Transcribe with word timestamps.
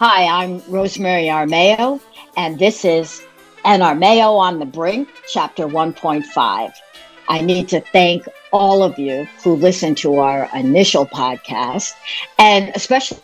Hi, 0.00 0.44
I'm 0.44 0.62
Rosemary 0.68 1.24
Armao, 1.24 2.00
and 2.36 2.56
this 2.60 2.84
is 2.84 3.20
An 3.64 3.80
Armao 3.80 4.38
on 4.38 4.60
the 4.60 4.64
Brink, 4.64 5.08
Chapter 5.26 5.66
1.5. 5.66 6.72
I 7.28 7.40
need 7.40 7.68
to 7.70 7.80
thank 7.80 8.24
all 8.52 8.84
of 8.84 8.96
you 8.96 9.24
who 9.42 9.56
listened 9.56 9.96
to 9.96 10.20
our 10.20 10.48
initial 10.54 11.04
podcast, 11.04 11.94
and 12.38 12.70
especially 12.76 13.18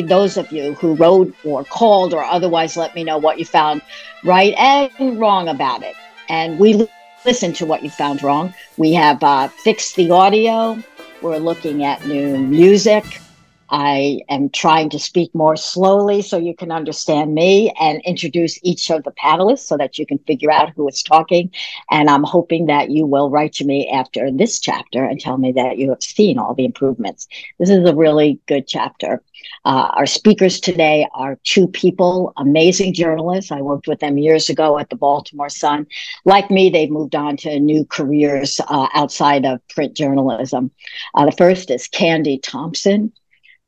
those 0.00 0.38
of 0.38 0.50
you 0.50 0.72
who 0.76 0.94
wrote 0.94 1.34
or 1.44 1.62
called 1.64 2.14
or 2.14 2.24
otherwise 2.24 2.78
let 2.78 2.94
me 2.94 3.04
know 3.04 3.18
what 3.18 3.38
you 3.38 3.44
found 3.44 3.82
right 4.24 4.54
and 4.54 5.20
wrong 5.20 5.46
about 5.46 5.82
it. 5.82 5.94
And 6.30 6.58
we 6.58 6.88
listen 7.26 7.52
to 7.52 7.66
what 7.66 7.82
you 7.82 7.90
found 7.90 8.22
wrong. 8.22 8.54
We 8.78 8.94
have 8.94 9.22
uh, 9.22 9.48
fixed 9.48 9.96
the 9.96 10.10
audio. 10.10 10.82
We're 11.20 11.36
looking 11.36 11.84
at 11.84 12.06
new 12.06 12.38
music. 12.38 13.20
I 13.68 14.20
am 14.28 14.50
trying 14.50 14.90
to 14.90 14.98
speak 14.98 15.34
more 15.34 15.56
slowly 15.56 16.22
so 16.22 16.38
you 16.38 16.54
can 16.54 16.70
understand 16.70 17.34
me 17.34 17.72
and 17.80 18.00
introduce 18.02 18.58
each 18.62 18.90
of 18.90 19.02
the 19.04 19.12
panelists 19.12 19.66
so 19.66 19.76
that 19.76 19.98
you 19.98 20.06
can 20.06 20.18
figure 20.18 20.50
out 20.50 20.70
who 20.76 20.88
is 20.88 21.02
talking. 21.02 21.50
And 21.90 22.08
I'm 22.08 22.24
hoping 22.24 22.66
that 22.66 22.90
you 22.90 23.06
will 23.06 23.30
write 23.30 23.54
to 23.54 23.64
me 23.64 23.88
after 23.88 24.30
this 24.30 24.60
chapter 24.60 25.04
and 25.04 25.20
tell 25.20 25.38
me 25.38 25.52
that 25.52 25.78
you 25.78 25.90
have 25.90 26.02
seen 26.02 26.38
all 26.38 26.54
the 26.54 26.64
improvements. 26.64 27.26
This 27.58 27.70
is 27.70 27.88
a 27.88 27.94
really 27.94 28.38
good 28.46 28.66
chapter. 28.66 29.22
Uh, 29.64 29.90
our 29.94 30.06
speakers 30.06 30.60
today 30.60 31.06
are 31.14 31.38
two 31.44 31.66
people, 31.68 32.32
amazing 32.36 32.94
journalists. 32.94 33.50
I 33.50 33.60
worked 33.60 33.88
with 33.88 34.00
them 34.00 34.18
years 34.18 34.48
ago 34.48 34.78
at 34.78 34.90
the 34.90 34.96
Baltimore 34.96 35.48
Sun. 35.48 35.86
Like 36.24 36.50
me, 36.50 36.70
they've 36.70 36.90
moved 36.90 37.14
on 37.14 37.36
to 37.38 37.58
new 37.58 37.84
careers 37.84 38.60
uh, 38.68 38.88
outside 38.94 39.44
of 39.44 39.66
print 39.68 39.94
journalism. 39.94 40.70
Uh, 41.14 41.26
the 41.26 41.32
first 41.32 41.70
is 41.70 41.88
Candy 41.88 42.38
Thomson 42.38 43.12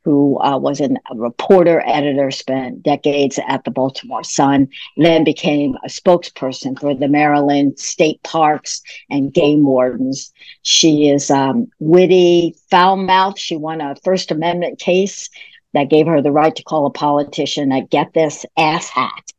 who 0.09 0.41
uh, 0.41 0.56
was 0.56 0.81
an, 0.81 0.97
a 1.11 1.17
reporter, 1.17 1.83
editor, 1.87 2.31
spent 2.31 2.83
decades 2.83 3.39
at 3.47 3.62
the 3.64 3.70
Baltimore 3.70 4.25
Sun, 4.25 4.69
then 4.97 5.23
became 5.23 5.77
a 5.84 5.89
spokesperson 5.89 6.81
for 6.81 6.95
the 6.95 7.09
Maryland 7.09 7.78
State 7.78 8.23
Parks 8.23 8.81
and 9.11 9.34
Game 9.34 9.67
Wardens. 9.67 10.33
She 10.62 11.11
is 11.11 11.31
um, 11.31 11.67
witty, 11.79 12.56
foul 12.70 12.97
mouthed. 12.97 13.39
She 13.39 13.59
won 13.59 13.83
a 13.83 13.97
First 14.03 14.31
Amendment 14.31 14.79
case 14.79 15.29
that 15.75 15.91
gave 15.91 16.06
her 16.06 16.23
the 16.23 16.33
right 16.33 16.56
to 16.56 16.62
call 16.62 16.86
a 16.86 16.91
politician 16.91 17.70
a 17.70 17.84
get 17.84 18.14
this 18.14 18.47
ass 18.56 18.89
hat. 18.89 19.33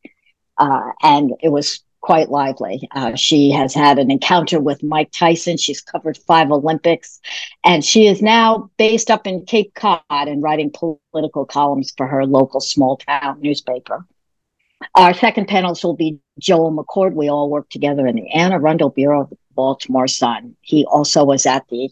Uh, 0.59 0.91
and 1.01 1.31
it 1.41 1.49
was 1.49 1.83
quite 2.01 2.29
lively. 2.29 2.87
Uh, 2.91 3.15
she 3.15 3.51
has 3.51 3.73
had 3.73 3.99
an 3.99 4.11
encounter 4.11 4.59
with 4.59 4.83
Mike 4.83 5.11
Tyson. 5.11 5.57
She's 5.57 5.81
covered 5.81 6.17
five 6.17 6.51
Olympics, 6.51 7.19
and 7.63 7.83
she 7.83 8.07
is 8.07 8.21
now 8.21 8.69
based 8.77 9.11
up 9.11 9.27
in 9.27 9.45
Cape 9.45 9.73
Cod 9.73 10.01
and 10.09 10.41
writing 10.41 10.71
political 10.71 11.45
columns 11.45 11.93
for 11.95 12.07
her 12.07 12.25
local 12.25 12.61
small 12.61 12.97
town 12.97 13.39
newspaper. 13.41 14.05
Our 14.95 15.13
second 15.13 15.47
panelist 15.47 15.83
will 15.83 15.95
be 15.95 16.19
Joel 16.39 16.71
McCord. 16.71 17.13
We 17.13 17.29
all 17.29 17.49
work 17.49 17.69
together 17.69 18.07
in 18.07 18.15
the 18.15 18.29
Anne 18.31 18.53
Arundel 18.53 18.89
Bureau 18.89 19.23
of 19.23 19.29
the 19.29 19.37
Baltimore 19.53 20.07
Sun. 20.07 20.55
He 20.61 20.85
also 20.85 21.25
was 21.25 21.45
at 21.45 21.67
the 21.67 21.89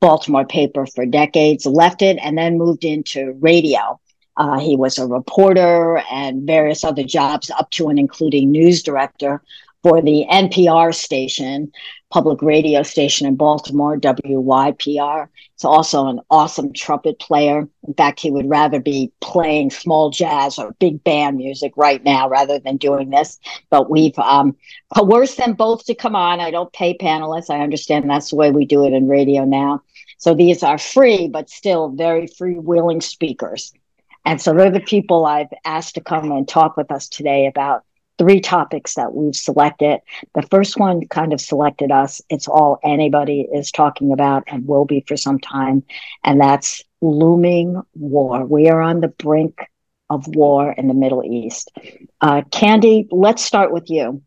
Baltimore 0.00 0.46
paper 0.46 0.86
for 0.86 1.04
decades, 1.04 1.66
left 1.66 2.02
it, 2.02 2.18
and 2.22 2.36
then 2.36 2.58
moved 2.58 2.84
into 2.84 3.36
radio. 3.38 4.00
Uh, 4.36 4.58
he 4.58 4.76
was 4.76 4.98
a 4.98 5.06
reporter 5.06 5.98
and 6.10 6.46
various 6.46 6.84
other 6.84 7.04
jobs, 7.04 7.50
up 7.50 7.70
to 7.70 7.88
and 7.88 7.98
including 7.98 8.50
news 8.50 8.82
director 8.82 9.42
for 9.82 10.00
the 10.00 10.24
NPR 10.30 10.94
station, 10.94 11.72
public 12.10 12.40
radio 12.40 12.82
station 12.82 13.26
in 13.26 13.34
Baltimore, 13.36 13.98
WYPR. 13.98 15.28
He's 15.54 15.64
also 15.64 16.06
an 16.06 16.20
awesome 16.30 16.72
trumpet 16.72 17.18
player. 17.18 17.68
In 17.86 17.94
fact, 17.94 18.20
he 18.20 18.30
would 18.30 18.48
rather 18.48 18.80
be 18.80 19.10
playing 19.20 19.70
small 19.70 20.10
jazz 20.10 20.58
or 20.58 20.76
big 20.78 21.02
band 21.02 21.36
music 21.36 21.72
right 21.76 22.02
now 22.04 22.28
rather 22.28 22.58
than 22.58 22.76
doing 22.76 23.10
this. 23.10 23.40
But 23.70 23.90
we've 23.90 24.18
um, 24.18 24.56
coerced 24.96 25.38
them 25.38 25.54
both 25.54 25.84
to 25.86 25.94
come 25.94 26.14
on. 26.14 26.38
I 26.38 26.50
don't 26.50 26.72
pay 26.72 26.96
panelists. 26.96 27.50
I 27.50 27.60
understand 27.60 28.08
that's 28.08 28.30
the 28.30 28.36
way 28.36 28.50
we 28.50 28.66
do 28.66 28.86
it 28.86 28.92
in 28.92 29.08
radio 29.08 29.44
now. 29.44 29.82
So 30.18 30.34
these 30.34 30.62
are 30.62 30.78
free, 30.78 31.26
but 31.26 31.50
still 31.50 31.88
very 31.88 32.28
freewheeling 32.28 33.02
speakers. 33.02 33.72
And 34.24 34.40
so 34.40 34.54
they're 34.54 34.70
the 34.70 34.80
people 34.80 35.26
I've 35.26 35.52
asked 35.64 35.94
to 35.96 36.00
come 36.00 36.30
and 36.30 36.46
talk 36.46 36.76
with 36.76 36.90
us 36.90 37.08
today 37.08 37.46
about 37.46 37.84
three 38.18 38.40
topics 38.40 38.94
that 38.94 39.14
we've 39.14 39.34
selected. 39.34 40.00
The 40.34 40.42
first 40.42 40.78
one 40.78 41.06
kind 41.08 41.32
of 41.32 41.40
selected 41.40 41.90
us. 41.90 42.20
It's 42.28 42.46
all 42.46 42.78
anybody 42.84 43.48
is 43.52 43.72
talking 43.72 44.12
about 44.12 44.44
and 44.46 44.66
will 44.66 44.84
be 44.84 45.04
for 45.06 45.16
some 45.16 45.38
time. 45.38 45.82
And 46.22 46.40
that's 46.40 46.82
looming 47.00 47.82
war. 47.94 48.44
We 48.44 48.68
are 48.68 48.80
on 48.80 49.00
the 49.00 49.08
brink 49.08 49.60
of 50.08 50.26
war 50.28 50.72
in 50.72 50.88
the 50.88 50.94
Middle 50.94 51.24
East. 51.24 51.70
Uh, 52.20 52.42
Candy, 52.50 53.08
let's 53.10 53.42
start 53.42 53.72
with 53.72 53.90
you. 53.90 54.22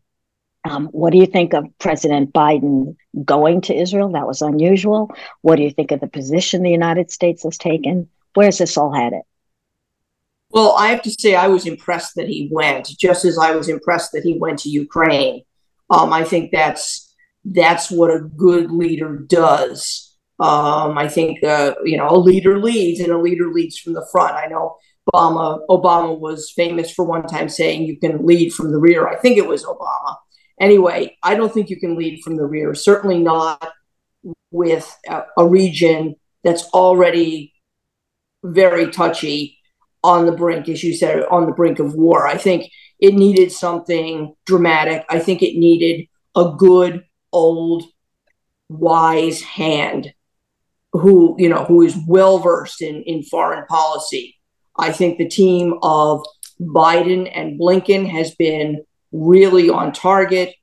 Um, 0.68 0.88
what 0.88 1.12
do 1.12 1.18
you 1.18 1.26
think 1.26 1.54
of 1.54 1.64
President 1.78 2.32
Biden 2.32 2.96
going 3.24 3.60
to 3.62 3.74
Israel? 3.74 4.10
That 4.10 4.26
was 4.26 4.42
unusual. 4.42 5.12
What 5.42 5.56
do 5.56 5.62
you 5.62 5.70
think 5.70 5.92
of 5.92 6.00
the 6.00 6.08
position 6.08 6.62
the 6.62 6.70
United 6.70 7.10
States 7.12 7.44
has 7.44 7.56
taken? 7.56 8.08
Where's 8.34 8.58
this 8.58 8.76
all 8.76 8.92
headed? 8.92 9.22
Well, 10.56 10.74
I 10.78 10.88
have 10.88 11.02
to 11.02 11.10
say, 11.10 11.34
I 11.34 11.48
was 11.48 11.66
impressed 11.66 12.14
that 12.14 12.28
he 12.28 12.48
went, 12.50 12.88
just 12.98 13.26
as 13.26 13.36
I 13.36 13.54
was 13.54 13.68
impressed 13.68 14.12
that 14.12 14.22
he 14.22 14.38
went 14.38 14.60
to 14.60 14.70
Ukraine. 14.70 15.42
Um, 15.90 16.14
I 16.14 16.24
think 16.24 16.50
that's 16.50 17.14
that's 17.44 17.90
what 17.90 18.10
a 18.10 18.20
good 18.20 18.70
leader 18.70 19.18
does. 19.18 20.16
Um, 20.40 20.96
I 20.96 21.08
think 21.08 21.44
uh, 21.44 21.74
you 21.84 21.98
know 21.98 22.08
a 22.08 22.16
leader 22.16 22.58
leads, 22.58 23.00
and 23.00 23.12
a 23.12 23.18
leader 23.18 23.52
leads 23.52 23.78
from 23.78 23.92
the 23.92 24.08
front. 24.10 24.34
I 24.34 24.46
know 24.46 24.78
Obama 25.14 25.60
Obama 25.68 26.18
was 26.18 26.50
famous 26.56 26.90
for 26.90 27.04
one 27.04 27.26
time 27.26 27.50
saying 27.50 27.82
you 27.82 28.00
can 28.00 28.24
lead 28.24 28.54
from 28.54 28.72
the 28.72 28.78
rear. 28.78 29.06
I 29.06 29.16
think 29.16 29.36
it 29.36 29.46
was 29.46 29.62
Obama. 29.62 30.16
Anyway, 30.58 31.18
I 31.22 31.34
don't 31.34 31.52
think 31.52 31.68
you 31.68 31.78
can 31.78 31.98
lead 31.98 32.22
from 32.24 32.36
the 32.36 32.46
rear. 32.46 32.74
Certainly 32.74 33.18
not 33.18 33.72
with 34.50 34.90
a, 35.06 35.24
a 35.36 35.46
region 35.46 36.16
that's 36.42 36.64
already 36.72 37.52
very 38.42 38.90
touchy 38.90 39.55
on 40.06 40.24
the 40.24 40.32
brink, 40.32 40.68
as 40.68 40.84
you 40.84 40.94
said, 40.94 41.24
on 41.24 41.46
the 41.46 41.52
brink 41.52 41.80
of 41.80 41.94
war. 41.94 42.26
I 42.26 42.38
think 42.38 42.70
it 43.00 43.14
needed 43.14 43.50
something 43.50 44.34
dramatic. 44.46 45.04
I 45.10 45.18
think 45.18 45.42
it 45.42 45.58
needed 45.58 46.06
a 46.36 46.54
good, 46.56 47.04
old, 47.32 47.82
wise 48.68 49.42
hand 49.42 50.12
who, 50.92 51.34
you 51.38 51.48
know, 51.48 51.64
who 51.64 51.82
is 51.82 51.96
well 52.06 52.38
versed 52.38 52.82
in, 52.82 53.02
in 53.02 53.24
foreign 53.24 53.66
policy. 53.66 54.36
I 54.76 54.92
think 54.92 55.18
the 55.18 55.28
team 55.28 55.74
of 55.82 56.24
Biden 56.60 57.30
and 57.34 57.58
Blinken 57.58 58.08
has 58.08 58.34
been 58.36 58.84
really 59.12 59.68
on 59.68 59.92
target. 59.92 60.54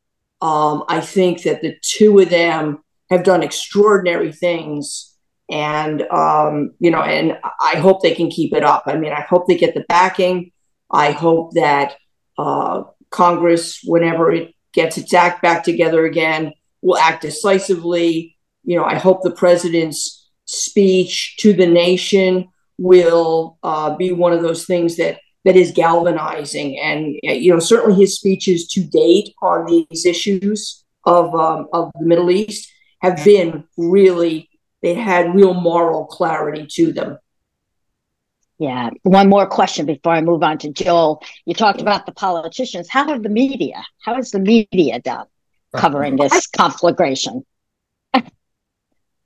Um, 0.41 0.85
I 0.87 1.01
think 1.01 1.43
that 1.43 1.61
the 1.61 1.75
two 1.81 2.19
of 2.19 2.29
them 2.29 2.83
have 3.09 3.23
done 3.23 3.43
extraordinary 3.43 4.31
things 4.31 5.12
and 5.49 6.01
um, 6.03 6.71
you 6.79 6.91
know, 6.91 7.01
and 7.01 7.37
I 7.59 7.77
hope 7.77 8.01
they 8.01 8.15
can 8.15 8.29
keep 8.29 8.53
it 8.53 8.63
up. 8.63 8.83
I 8.85 8.97
mean, 8.97 9.11
I 9.11 9.21
hope 9.21 9.47
they 9.47 9.57
get 9.57 9.73
the 9.73 9.85
backing. 9.87 10.51
I 10.91 11.11
hope 11.11 11.53
that 11.53 11.95
uh, 12.37 12.83
Congress, 13.09 13.79
whenever 13.83 14.31
it 14.31 14.53
gets 14.73 14.97
its 14.97 15.13
act 15.13 15.41
back 15.41 15.63
together 15.63 16.05
again, 16.05 16.53
will 16.81 16.97
act 16.97 17.21
decisively. 17.21 18.37
You 18.63 18.77
know, 18.77 18.85
I 18.85 18.95
hope 18.95 19.21
the 19.21 19.31
president's 19.31 20.29
speech 20.45 21.37
to 21.39 21.53
the 21.53 21.67
nation 21.67 22.49
will 22.77 23.57
uh, 23.63 23.95
be 23.95 24.11
one 24.11 24.33
of 24.33 24.41
those 24.41 24.65
things 24.65 24.97
that 24.97 25.19
that 25.45 25.55
is 25.55 25.71
galvanizing. 25.71 26.79
And 26.79 27.15
you 27.23 27.51
know, 27.51 27.59
certainly 27.59 27.99
his 27.99 28.15
speeches 28.15 28.67
to 28.69 28.83
date 28.83 29.33
on 29.41 29.65
these 29.65 30.05
issues 30.05 30.83
of 31.05 31.35
um, 31.35 31.67
of 31.73 31.91
the 31.99 32.05
Middle 32.05 32.31
East 32.31 32.71
have 33.01 33.23
been 33.25 33.65
really 33.77 34.49
they 34.83 34.93
had 34.93 35.33
real 35.33 35.53
moral 35.55 36.05
clarity 36.05 36.67
to 36.73 36.91
them. 36.91 37.17
Yeah. 38.59 38.91
One 39.01 39.29
more 39.29 39.47
question 39.47 39.85
before 39.85 40.13
I 40.13 40.21
move 40.21 40.43
on 40.43 40.59
to 40.59 40.71
Joel. 40.71 41.23
You 41.45 41.55
talked 41.55 41.81
about 41.81 42.05
the 42.05 42.11
politicians. 42.11 42.87
How 42.89 43.07
have 43.07 43.23
the 43.23 43.29
media? 43.29 43.83
How 44.01 44.15
has 44.15 44.31
the 44.31 44.39
media 44.39 44.99
done 44.99 45.25
covering 45.75 46.17
this 46.17 46.45
conflagration? 46.47 47.43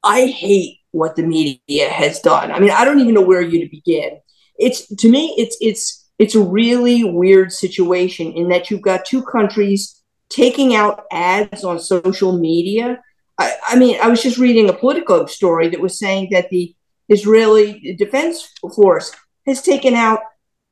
I 0.03 0.27
hate 0.27 0.79
what 0.91 1.15
the 1.17 1.23
media 1.23 1.89
has 1.89 2.21
done. 2.21 2.51
I 2.51 2.59
mean, 2.59 2.71
I 2.71 2.85
don't 2.85 2.99
even 2.99 3.15
know 3.15 3.21
where 3.21 3.41
you 3.41 3.59
to 3.59 3.69
begin. 3.69 4.21
It's 4.57 4.87
to 4.95 5.09
me, 5.09 5.35
it's 5.37 5.57
it's 5.59 6.09
it's 6.17 6.35
a 6.35 6.41
really 6.41 7.03
weird 7.03 7.51
situation 7.51 8.31
in 8.31 8.47
that 8.49 8.71
you've 8.71 8.81
got 8.81 9.05
two 9.05 9.23
countries 9.23 10.01
taking 10.29 10.75
out 10.75 11.05
ads 11.11 11.63
on 11.63 11.79
social 11.79 12.37
media 12.39 12.99
I, 13.37 13.53
I 13.67 13.75
mean, 13.75 13.99
I 14.01 14.07
was 14.07 14.21
just 14.21 14.37
reading 14.37 14.69
a 14.69 14.73
Politico 14.73 15.25
story 15.25 15.69
that 15.69 15.79
was 15.79 15.99
saying 15.99 16.29
that 16.31 16.49
the 16.49 16.75
Israeli 17.09 17.95
Defense 17.97 18.51
Force 18.75 19.13
has 19.45 19.61
taken 19.61 19.93
out, 19.93 20.19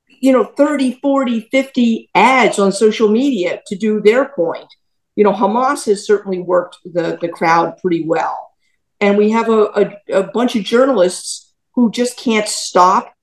you 0.08 0.32
know, 0.32 0.44
30, 0.44 1.00
40, 1.02 1.48
50 1.52 2.10
ads 2.16 2.60
on 2.60 2.72
social 2.72 3.10
media 3.10 3.62
to 3.68 3.76
do 3.76 4.02
their 4.02 4.30
point. 4.30 4.68
You 5.16 5.24
know, 5.24 5.34
Hamas 5.34 5.86
has 5.86 6.06
certainly 6.06 6.40
worked 6.40 6.78
the, 6.84 7.18
the 7.22 7.30
crowd 7.30 7.78
pretty 7.78 8.04
well. 8.04 8.52
And 9.00 9.18
we 9.18 9.30
have 9.32 9.50
a, 9.50 9.98
a, 10.10 10.20
a 10.20 10.24
bunch 10.24 10.56
of 10.56 10.64
journalists 10.64 11.54
who 11.74 11.92
just 11.92 12.18
can't 12.18 12.48
stop, 12.48 13.14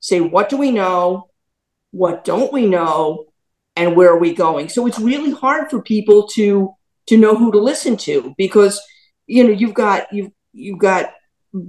say, 0.00 0.20
what 0.20 0.48
do 0.48 0.56
we 0.56 0.70
know? 0.70 1.30
what 1.96 2.24
don't 2.24 2.52
we 2.52 2.66
know, 2.66 3.24
and 3.74 3.96
where 3.96 4.10
are 4.10 4.18
we 4.18 4.34
going? 4.34 4.68
So 4.68 4.86
it's 4.86 4.98
really 4.98 5.30
hard 5.30 5.70
for 5.70 5.80
people 5.80 6.28
to 6.28 6.74
to 7.06 7.16
know 7.16 7.36
who 7.36 7.52
to 7.52 7.58
listen 7.58 7.96
to 7.96 8.34
because 8.36 8.80
you 9.26 9.44
know 9.44 9.50
you've 9.50 9.74
got 9.74 10.12
you've 10.12 10.30
you've 10.52 10.78
got 10.78 11.12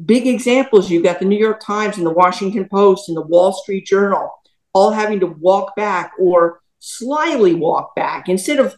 big 0.06 0.28
examples. 0.28 0.90
You've 0.90 1.04
got 1.04 1.20
the 1.20 1.26
New 1.26 1.38
York 1.38 1.62
Times 1.64 1.98
and 1.98 2.06
the 2.06 2.12
Washington 2.12 2.68
Post 2.68 3.10
and 3.10 3.18
the 3.18 3.22
Wall 3.22 3.54
Street 3.54 3.86
Journal 3.86 4.32
all 4.74 4.92
having 4.92 5.20
to 5.20 5.28
walk 5.28 5.76
back 5.76 6.12
or 6.20 6.62
slyly 6.80 7.56
walk 7.56 7.96
back 7.96 8.30
instead 8.30 8.60
of 8.60 8.76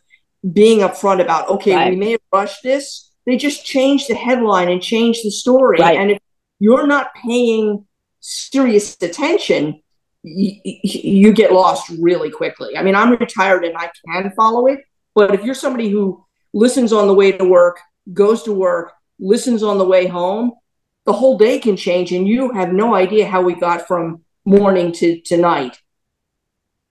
being 0.53 0.79
upfront 0.79 1.21
about 1.21 1.49
okay 1.49 1.75
right. 1.75 1.89
we 1.91 1.97
may 1.97 2.11
have 2.11 2.21
rushed 2.31 2.63
this 2.63 3.11
they 3.25 3.35
just 3.35 3.65
change 3.65 4.07
the 4.07 4.15
headline 4.15 4.69
and 4.69 4.81
change 4.81 5.21
the 5.23 5.29
story 5.29 5.77
right. 5.79 5.99
and 5.99 6.11
if 6.11 6.19
you're 6.59 6.87
not 6.87 7.13
paying 7.15 7.85
serious 8.21 8.95
attention 9.01 9.81
you, 10.23 10.55
you 10.63 11.33
get 11.33 11.51
lost 11.51 11.91
really 11.99 12.31
quickly 12.31 12.77
i 12.77 12.81
mean 12.81 12.95
i'm 12.95 13.11
retired 13.11 13.65
and 13.65 13.75
i 13.77 13.89
can 14.05 14.31
follow 14.31 14.67
it 14.67 14.79
but 15.13 15.35
if 15.35 15.43
you're 15.43 15.53
somebody 15.53 15.89
who 15.89 16.25
listens 16.53 16.93
on 16.93 17.07
the 17.07 17.13
way 17.13 17.31
to 17.31 17.45
work 17.45 17.79
goes 18.13 18.43
to 18.43 18.53
work 18.53 18.93
listens 19.19 19.63
on 19.63 19.77
the 19.77 19.85
way 19.85 20.07
home 20.07 20.53
the 21.05 21.13
whole 21.13 21.37
day 21.37 21.59
can 21.59 21.75
change 21.75 22.11
and 22.11 22.27
you 22.27 22.51
have 22.51 22.71
no 22.73 22.95
idea 22.95 23.27
how 23.27 23.41
we 23.41 23.53
got 23.53 23.87
from 23.87 24.21
morning 24.45 24.91
to, 24.91 25.19
to 25.21 25.37
night 25.37 25.79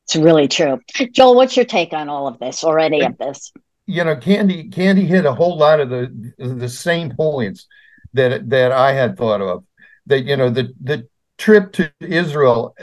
it's 0.08 0.16
really 0.16 0.48
true. 0.48 0.80
Joel, 1.12 1.34
what's 1.34 1.54
your 1.54 1.66
take 1.66 1.92
on 1.92 2.08
all 2.08 2.26
of 2.26 2.38
this 2.38 2.64
or 2.64 2.78
any 2.78 3.02
of 3.02 3.18
this? 3.18 3.52
You 3.84 4.04
know, 4.04 4.16
Candy 4.16 4.70
Candy 4.70 5.04
hit 5.04 5.26
a 5.26 5.34
whole 5.34 5.58
lot 5.58 5.80
of 5.80 5.90
the 5.90 6.32
the 6.38 6.68
same 6.68 7.14
points 7.14 7.66
that 8.14 8.48
that 8.48 8.72
I 8.72 8.94
had 8.94 9.18
thought 9.18 9.42
of. 9.42 9.64
That 10.06 10.24
you 10.24 10.38
know, 10.38 10.48
the 10.48 10.72
the 10.82 11.06
trip 11.36 11.72
to 11.74 11.92
Israel 12.00 12.74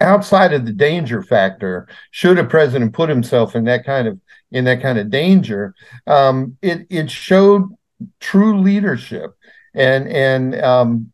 outside 0.00 0.52
of 0.52 0.66
the 0.66 0.72
danger 0.72 1.22
factor, 1.22 1.88
should 2.10 2.38
a 2.38 2.44
president 2.44 2.92
put 2.92 3.08
himself 3.08 3.54
in 3.54 3.64
that 3.64 3.84
kind 3.84 4.08
of 4.08 4.20
in 4.50 4.64
that 4.64 4.82
kind 4.82 4.98
of 4.98 5.10
danger, 5.10 5.74
um, 6.06 6.56
it 6.62 6.86
it 6.90 7.10
showed 7.10 7.68
true 8.20 8.60
leadership 8.60 9.32
and 9.74 10.08
and 10.08 10.60
um, 10.62 11.12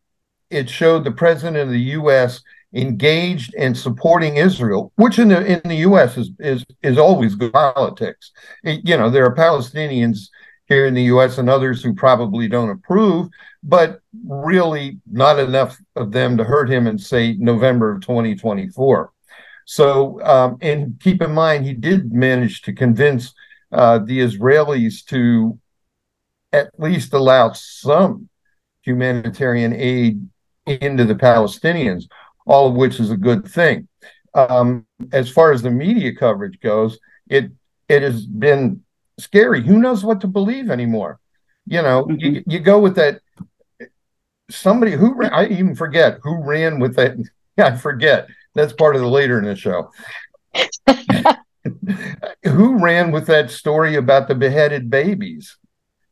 it 0.50 0.68
showed 0.68 1.04
the 1.04 1.12
president 1.12 1.56
of 1.56 1.70
the 1.70 1.80
U.S 1.80 2.42
engaged 2.72 3.54
in 3.54 3.74
supporting 3.74 4.36
Israel, 4.36 4.92
which 4.96 5.18
in 5.18 5.28
the 5.28 5.44
in 5.44 5.60
the 5.64 5.76
U.S. 5.76 6.16
is 6.16 6.30
is 6.38 6.64
is 6.82 6.98
always 6.98 7.34
good 7.34 7.52
politics. 7.52 8.30
You 8.62 8.96
know, 8.96 9.10
there 9.10 9.24
are 9.24 9.34
Palestinians 9.34 10.28
here 10.70 10.86
in 10.86 10.94
the 10.94 11.02
U.S. 11.04 11.36
and 11.36 11.50
others 11.50 11.82
who 11.82 11.92
probably 11.92 12.48
don't 12.48 12.70
approve, 12.70 13.28
but 13.62 14.00
really 14.26 14.98
not 15.10 15.38
enough 15.38 15.76
of 15.96 16.12
them 16.12 16.38
to 16.38 16.44
hurt 16.44 16.70
him 16.70 16.86
in 16.86 16.98
say 16.98 17.34
November 17.34 17.92
of 17.92 18.00
2024. 18.00 19.12
So, 19.66 20.22
um, 20.22 20.56
and 20.62 20.98
keep 21.00 21.20
in 21.20 21.32
mind, 21.32 21.66
he 21.66 21.74
did 21.74 22.12
manage 22.12 22.62
to 22.62 22.72
convince 22.72 23.34
uh, 23.70 23.98
the 23.98 24.20
Israelis 24.20 25.04
to 25.06 25.58
at 26.52 26.70
least 26.78 27.12
allow 27.12 27.52
some 27.52 28.30
humanitarian 28.80 29.74
aid 29.74 30.26
into 30.66 31.04
the 31.04 31.14
Palestinians 31.14 32.06
all 32.50 32.68
of 32.68 32.74
which 32.74 33.00
is 33.00 33.10
a 33.10 33.16
good 33.16 33.46
thing. 33.46 33.88
Um, 34.34 34.86
as 35.12 35.30
far 35.30 35.52
as 35.52 35.62
the 35.62 35.70
media 35.70 36.14
coverage 36.14 36.60
goes, 36.60 36.98
it 37.28 37.50
it 37.88 38.02
has 38.02 38.26
been 38.26 38.82
scary. 39.22 39.62
Who 39.62 39.78
knows 39.78 40.04
what 40.04 40.20
to 40.22 40.26
believe 40.26 40.70
anymore? 40.70 41.20
You 41.66 41.82
know, 41.82 42.04
mm-hmm. 42.04 42.18
you, 42.18 42.44
you 42.46 42.58
go 42.60 42.78
with 42.78 42.96
that. 42.96 43.20
Somebody 44.50 44.92
who 44.92 45.14
ran, 45.14 45.32
I 45.32 45.46
even 45.46 45.74
forget 45.74 46.18
who 46.22 46.42
ran 46.42 46.80
with 46.80 46.96
that. 46.96 47.16
I 47.58 47.76
forget. 47.76 48.28
That's 48.54 48.72
part 48.72 48.96
of 48.96 49.02
the 49.02 49.08
later 49.08 49.38
in 49.38 49.44
the 49.44 49.54
show. 49.54 49.90
who 52.44 52.78
ran 52.82 53.12
with 53.12 53.26
that 53.26 53.50
story 53.50 53.94
about 53.94 54.28
the 54.28 54.34
beheaded 54.34 54.90
babies? 54.90 55.56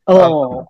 Oh, 0.07 0.61
uh, 0.61 0.63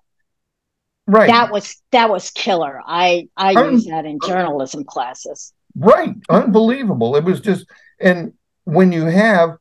right. 1.07 1.27
That 1.27 1.51
was 1.51 1.81
that 1.92 2.09
was 2.09 2.31
killer. 2.31 2.81
I 2.85 3.27
I 3.38 3.53
um, 3.53 3.74
use 3.74 3.85
that 3.85 4.06
in 4.06 4.18
journalism 4.25 4.83
classes. 4.83 5.53
Right. 5.75 6.15
Unbelievable. 6.30 7.15
It 7.15 7.24
was 7.24 7.39
just, 7.39 7.65
and 8.00 8.33
when 8.65 8.92
you 8.92 9.06
have 9.06 9.57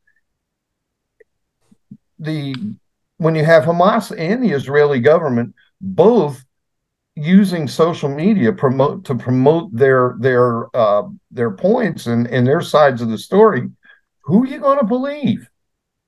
the, 2.19 2.55
when 3.19 3.35
you 3.35 3.45
have 3.45 3.65
Hamas 3.65 4.17
and 4.17 4.43
the 4.43 4.51
Israeli 4.51 5.01
government 5.01 5.55
both 5.81 6.45
using 7.15 7.67
social 7.67 8.09
media 8.09 8.53
promote 8.53 9.05
to 9.05 9.15
promote 9.15 9.75
their 9.75 10.15
their 10.21 10.75
uh, 10.77 11.03
their 11.31 11.51
points 11.51 12.07
and 12.07 12.29
and 12.29 12.47
their 12.47 12.61
sides 12.61 13.03
of 13.03 13.09
the 13.09 13.19
story, 13.19 13.69
who 14.23 14.45
are 14.45 14.47
you 14.47 14.59
going 14.59 14.79
to 14.79 14.85
believe? 14.85 15.49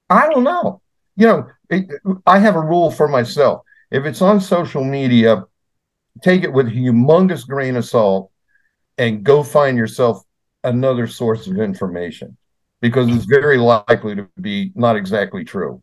I 0.09 0.29
don't 0.29 0.45
know. 0.45 0.81
You 1.17 1.27
know, 1.27 1.47
it, 1.69 1.89
I 2.27 2.39
have 2.39 2.57
a 2.57 2.61
rule 2.61 2.91
for 2.91 3.09
myself. 3.09 3.63
If 3.91 4.05
it's 4.05 4.23
on 4.23 4.41
social 4.41 4.85
media, 4.85 5.45
take 6.23 6.45
it 6.45 6.53
with 6.53 6.69
a 6.69 6.71
humongous 6.71 7.47
grain 7.47 7.77
of 7.77 7.85
salt 7.85 8.31
and 8.99 9.25
go 9.25 9.43
find 9.43 9.77
yourself 9.77 10.23
another 10.63 11.07
source 11.07 11.47
of 11.47 11.59
information 11.59 12.37
because 12.81 13.09
it's 13.09 13.25
very 13.25 13.59
likely 13.59 14.15
to 14.15 14.29
be 14.41 14.73
not 14.75 14.97
exactly 14.97 15.45
true. 15.45 15.83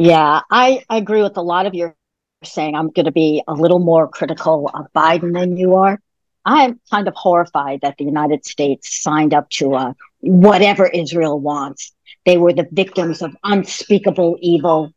Yeah, 0.00 0.40
I, 0.50 0.82
I 0.88 0.96
agree 0.96 1.22
with 1.22 1.36
a 1.36 1.42
lot 1.42 1.66
of 1.66 1.74
your 1.74 1.94
saying. 2.42 2.74
I'm 2.74 2.88
going 2.88 3.04
to 3.04 3.12
be 3.12 3.42
a 3.46 3.52
little 3.52 3.80
more 3.80 4.08
critical 4.08 4.70
of 4.72 4.90
Biden 4.94 5.34
than 5.34 5.58
you 5.58 5.74
are. 5.74 6.00
I'm 6.42 6.80
kind 6.90 7.06
of 7.06 7.12
horrified 7.14 7.80
that 7.82 7.98
the 7.98 8.06
United 8.06 8.46
States 8.46 9.02
signed 9.02 9.34
up 9.34 9.50
to 9.50 9.74
uh, 9.74 9.92
whatever 10.20 10.86
Israel 10.86 11.38
wants. 11.38 11.92
They 12.24 12.38
were 12.38 12.54
the 12.54 12.66
victims 12.72 13.20
of 13.20 13.36
unspeakable 13.44 14.38
evil. 14.40 14.90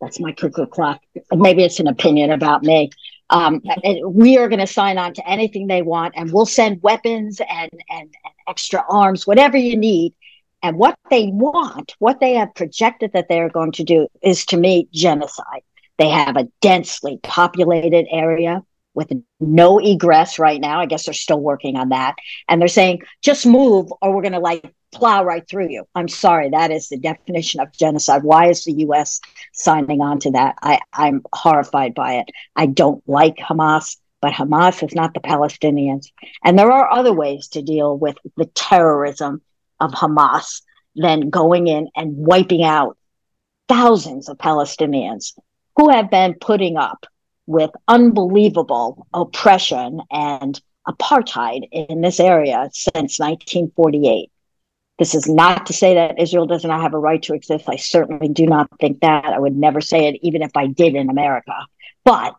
That's 0.00 0.18
my 0.18 0.32
cuckoo 0.32 0.64
clock. 0.64 1.02
Maybe 1.30 1.62
it's 1.62 1.80
an 1.80 1.86
opinion 1.86 2.30
about 2.30 2.62
me. 2.62 2.88
Um, 3.28 3.60
we 4.06 4.38
are 4.38 4.48
going 4.48 4.60
to 4.60 4.66
sign 4.66 4.96
on 4.96 5.12
to 5.12 5.28
anything 5.28 5.66
they 5.66 5.82
want, 5.82 6.14
and 6.16 6.32
we'll 6.32 6.46
send 6.46 6.82
weapons 6.82 7.42
and, 7.46 7.70
and, 7.90 8.14
and 8.24 8.34
extra 8.48 8.82
arms, 8.88 9.26
whatever 9.26 9.58
you 9.58 9.76
need. 9.76 10.14
And 10.62 10.76
what 10.76 10.98
they 11.10 11.28
want, 11.28 11.94
what 11.98 12.20
they 12.20 12.34
have 12.34 12.54
projected 12.54 13.12
that 13.12 13.28
they 13.28 13.40
are 13.40 13.48
going 13.50 13.72
to 13.72 13.84
do, 13.84 14.08
is 14.22 14.44
to 14.46 14.56
meet 14.56 14.90
genocide. 14.90 15.62
They 15.98 16.08
have 16.08 16.36
a 16.36 16.48
densely 16.60 17.18
populated 17.22 18.06
area 18.10 18.62
with 18.94 19.12
no 19.38 19.78
egress 19.78 20.38
right 20.38 20.60
now. 20.60 20.80
I 20.80 20.86
guess 20.86 21.04
they're 21.04 21.14
still 21.14 21.40
working 21.40 21.76
on 21.76 21.90
that. 21.90 22.16
And 22.48 22.60
they're 22.60 22.68
saying, 22.68 23.02
just 23.22 23.46
move 23.46 23.92
or 24.02 24.14
we're 24.14 24.22
going 24.22 24.32
to 24.32 24.40
like 24.40 24.72
plow 24.92 25.24
right 25.24 25.46
through 25.48 25.68
you. 25.68 25.86
I'm 25.94 26.08
sorry, 26.08 26.50
that 26.50 26.70
is 26.70 26.88
the 26.88 26.98
definition 26.98 27.60
of 27.60 27.72
genocide. 27.72 28.22
Why 28.22 28.48
is 28.48 28.64
the 28.64 28.72
US 28.72 29.20
signing 29.52 30.00
on 30.00 30.18
to 30.20 30.32
that? 30.32 30.56
I, 30.62 30.80
I'm 30.92 31.22
horrified 31.32 31.94
by 31.94 32.14
it. 32.14 32.30
I 32.56 32.66
don't 32.66 33.02
like 33.08 33.36
Hamas, 33.36 33.96
but 34.20 34.32
Hamas 34.32 34.82
is 34.84 34.94
not 34.94 35.14
the 35.14 35.20
Palestinians. 35.20 36.06
And 36.44 36.58
there 36.58 36.72
are 36.72 36.90
other 36.90 37.12
ways 37.12 37.48
to 37.48 37.62
deal 37.62 37.96
with 37.96 38.16
the 38.36 38.46
terrorism 38.46 39.42
of 39.80 39.92
Hamas 39.92 40.62
than 40.96 41.30
going 41.30 41.68
in 41.68 41.88
and 41.94 42.16
wiping 42.16 42.64
out 42.64 42.96
thousands 43.68 44.28
of 44.28 44.38
Palestinians 44.38 45.38
who 45.76 45.90
have 45.90 46.10
been 46.10 46.34
putting 46.34 46.76
up 46.76 47.06
with 47.46 47.70
unbelievable 47.86 49.06
oppression 49.14 50.00
and 50.10 50.60
apartheid 50.86 51.68
in 51.70 52.00
this 52.00 52.20
area 52.20 52.68
since 52.72 53.18
1948. 53.18 54.30
This 54.98 55.14
is 55.14 55.28
not 55.28 55.66
to 55.66 55.72
say 55.72 55.94
that 55.94 56.20
Israel 56.20 56.46
does 56.46 56.64
not 56.64 56.80
have 56.80 56.94
a 56.94 56.98
right 56.98 57.22
to 57.22 57.34
exist. 57.34 57.68
I 57.68 57.76
certainly 57.76 58.28
do 58.28 58.46
not 58.46 58.68
think 58.80 59.00
that. 59.00 59.26
I 59.26 59.38
would 59.38 59.56
never 59.56 59.80
say 59.80 60.08
it, 60.08 60.18
even 60.22 60.42
if 60.42 60.50
I 60.56 60.66
did 60.66 60.96
in 60.96 61.08
America. 61.08 61.54
But 62.04 62.34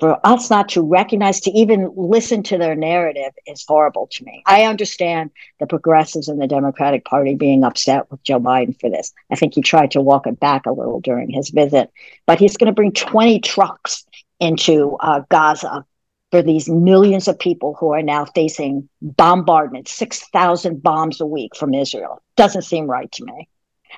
for 0.00 0.18
us 0.26 0.50
not 0.50 0.68
to 0.70 0.82
recognize, 0.82 1.40
to 1.40 1.50
even 1.52 1.92
listen 1.96 2.42
to 2.44 2.58
their 2.58 2.74
narrative 2.74 3.32
is 3.46 3.64
horrible 3.66 4.08
to 4.12 4.24
me. 4.24 4.42
I 4.46 4.64
understand 4.64 5.30
the 5.60 5.66
progressives 5.66 6.28
in 6.28 6.38
the 6.38 6.46
Democratic 6.46 7.04
Party 7.04 7.34
being 7.34 7.64
upset 7.64 8.10
with 8.10 8.22
Joe 8.22 8.40
Biden 8.40 8.78
for 8.80 8.90
this. 8.90 9.12
I 9.30 9.36
think 9.36 9.54
he 9.54 9.62
tried 9.62 9.92
to 9.92 10.00
walk 10.00 10.26
it 10.26 10.40
back 10.40 10.66
a 10.66 10.72
little 10.72 11.00
during 11.00 11.30
his 11.30 11.50
visit, 11.50 11.90
but 12.26 12.38
he's 12.38 12.56
going 12.56 12.66
to 12.66 12.74
bring 12.74 12.92
20 12.92 13.40
trucks 13.40 14.04
into 14.40 14.96
uh, 15.00 15.22
Gaza 15.30 15.84
for 16.30 16.42
these 16.42 16.68
millions 16.68 17.28
of 17.28 17.38
people 17.38 17.74
who 17.78 17.92
are 17.92 18.02
now 18.02 18.24
facing 18.24 18.88
bombardment, 19.00 19.86
6,000 19.86 20.82
bombs 20.82 21.20
a 21.20 21.26
week 21.26 21.54
from 21.54 21.74
Israel. 21.74 22.20
Doesn't 22.36 22.62
seem 22.62 22.86
right 22.86 23.10
to 23.12 23.24
me. 23.24 23.48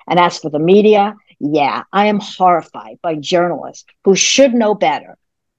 And 0.06 0.20
as 0.20 0.38
for 0.38 0.50
the 0.50 0.58
media, 0.58 1.16
yeah, 1.38 1.84
I 1.92 2.06
am 2.06 2.20
horrified 2.20 2.98
by 3.02 3.14
journalists 3.14 3.86
who 4.04 4.14
should 4.14 4.52
know 4.52 4.74
better, 4.74 5.16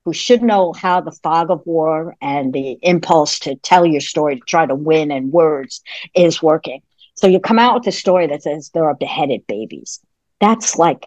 who 0.07 0.13
should 0.13 0.41
know 0.41 0.71
how 0.71 1.01
the 1.01 1.11
fog 1.11 1.51
of 1.51 1.61
war 1.65 2.15
and 2.21 2.53
the 2.53 2.79
impulse 2.81 3.39
to 3.39 3.55
tell 3.57 3.85
your 3.85 3.99
story, 3.99 4.37
to 4.37 4.41
try 4.47 4.65
to 4.65 4.73
win 4.73 5.11
in 5.11 5.31
words 5.31 5.81
is 6.15 6.41
working. 6.41 6.81
So 7.15 7.27
you 7.27 7.41
come 7.41 7.59
out 7.59 7.75
with 7.75 7.87
a 7.87 7.91
story 7.91 8.27
that 8.27 8.43
says 8.43 8.71
there 8.73 8.85
are 8.85 8.95
beheaded 8.95 9.45
babies. 9.47 9.99
That's 10.39 10.77
like 10.77 11.05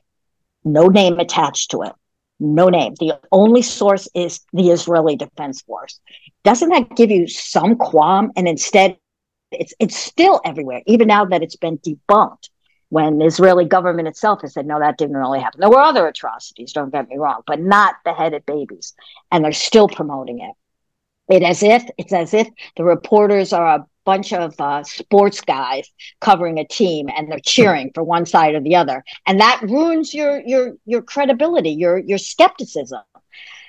no 0.65 0.89
name 0.89 1.19
attached 1.19 1.71
to 1.71 1.81
it 1.85 1.93
no 2.41 2.69
name. 2.69 2.93
The 3.01 3.19
only 3.33 3.63
source 3.63 4.07
is 4.15 4.41
the 4.53 4.69
Israeli 4.69 5.17
Defense 5.17 5.63
Force. 5.63 5.99
Doesn't 6.45 6.69
that 6.69 6.95
give 6.95 7.11
you 7.11 7.27
some 7.27 7.77
qualm? 7.77 8.33
And 8.37 8.47
instead, 8.47 8.99
it's 9.51 9.73
it's 9.79 9.97
still 9.97 10.43
everywhere, 10.45 10.83
even 10.87 11.09
now 11.09 11.25
that 11.25 11.43
it's 11.43 11.57
been 11.57 11.79
debunked. 11.79 12.51
When 12.91 13.23
Israeli 13.23 13.65
government 13.65 14.09
itself 14.09 14.43
has 14.43 14.53
said, 14.53 14.67
no, 14.67 14.79
that 14.79 14.99
didn't 14.99 15.17
really 15.17 15.41
happen. 15.41 15.61
There 15.61 15.71
were 15.71 15.81
other 15.81 16.07
atrocities, 16.07 16.73
don't 16.73 16.93
get 16.93 17.09
me 17.09 17.17
wrong, 17.17 17.43
but 17.47 17.61
not 17.61 17.95
beheaded 18.05 18.45
babies. 18.47 18.93
And 19.31 19.43
they're 19.43 19.53
still 19.53 19.89
promoting 19.89 20.41
it. 20.41 20.55
It 21.35 21.43
as 21.45 21.63
if 21.63 21.85
it's 21.97 22.13
as 22.13 22.35
if 22.35 22.49
the 22.77 22.83
reporters 22.83 23.53
are 23.53 23.77
a 23.77 23.87
bunch 24.05 24.33
of 24.33 24.61
uh, 24.61 24.83
sports 24.83 25.41
guys 25.41 25.89
covering 26.21 26.59
a 26.59 26.65
team 26.67 27.09
and 27.17 27.31
they're 27.31 27.39
cheering 27.39 27.93
for 27.95 28.03
one 28.03 28.27
side 28.27 28.57
or 28.57 28.61
the 28.61 28.75
other, 28.75 29.05
and 29.27 29.39
that 29.39 29.61
ruins 29.63 30.13
your 30.13 30.41
your 30.41 30.73
your 30.87 31.03
credibility, 31.03 31.71
your 31.71 31.99
your 31.99 32.19
skepticism. 32.19 33.03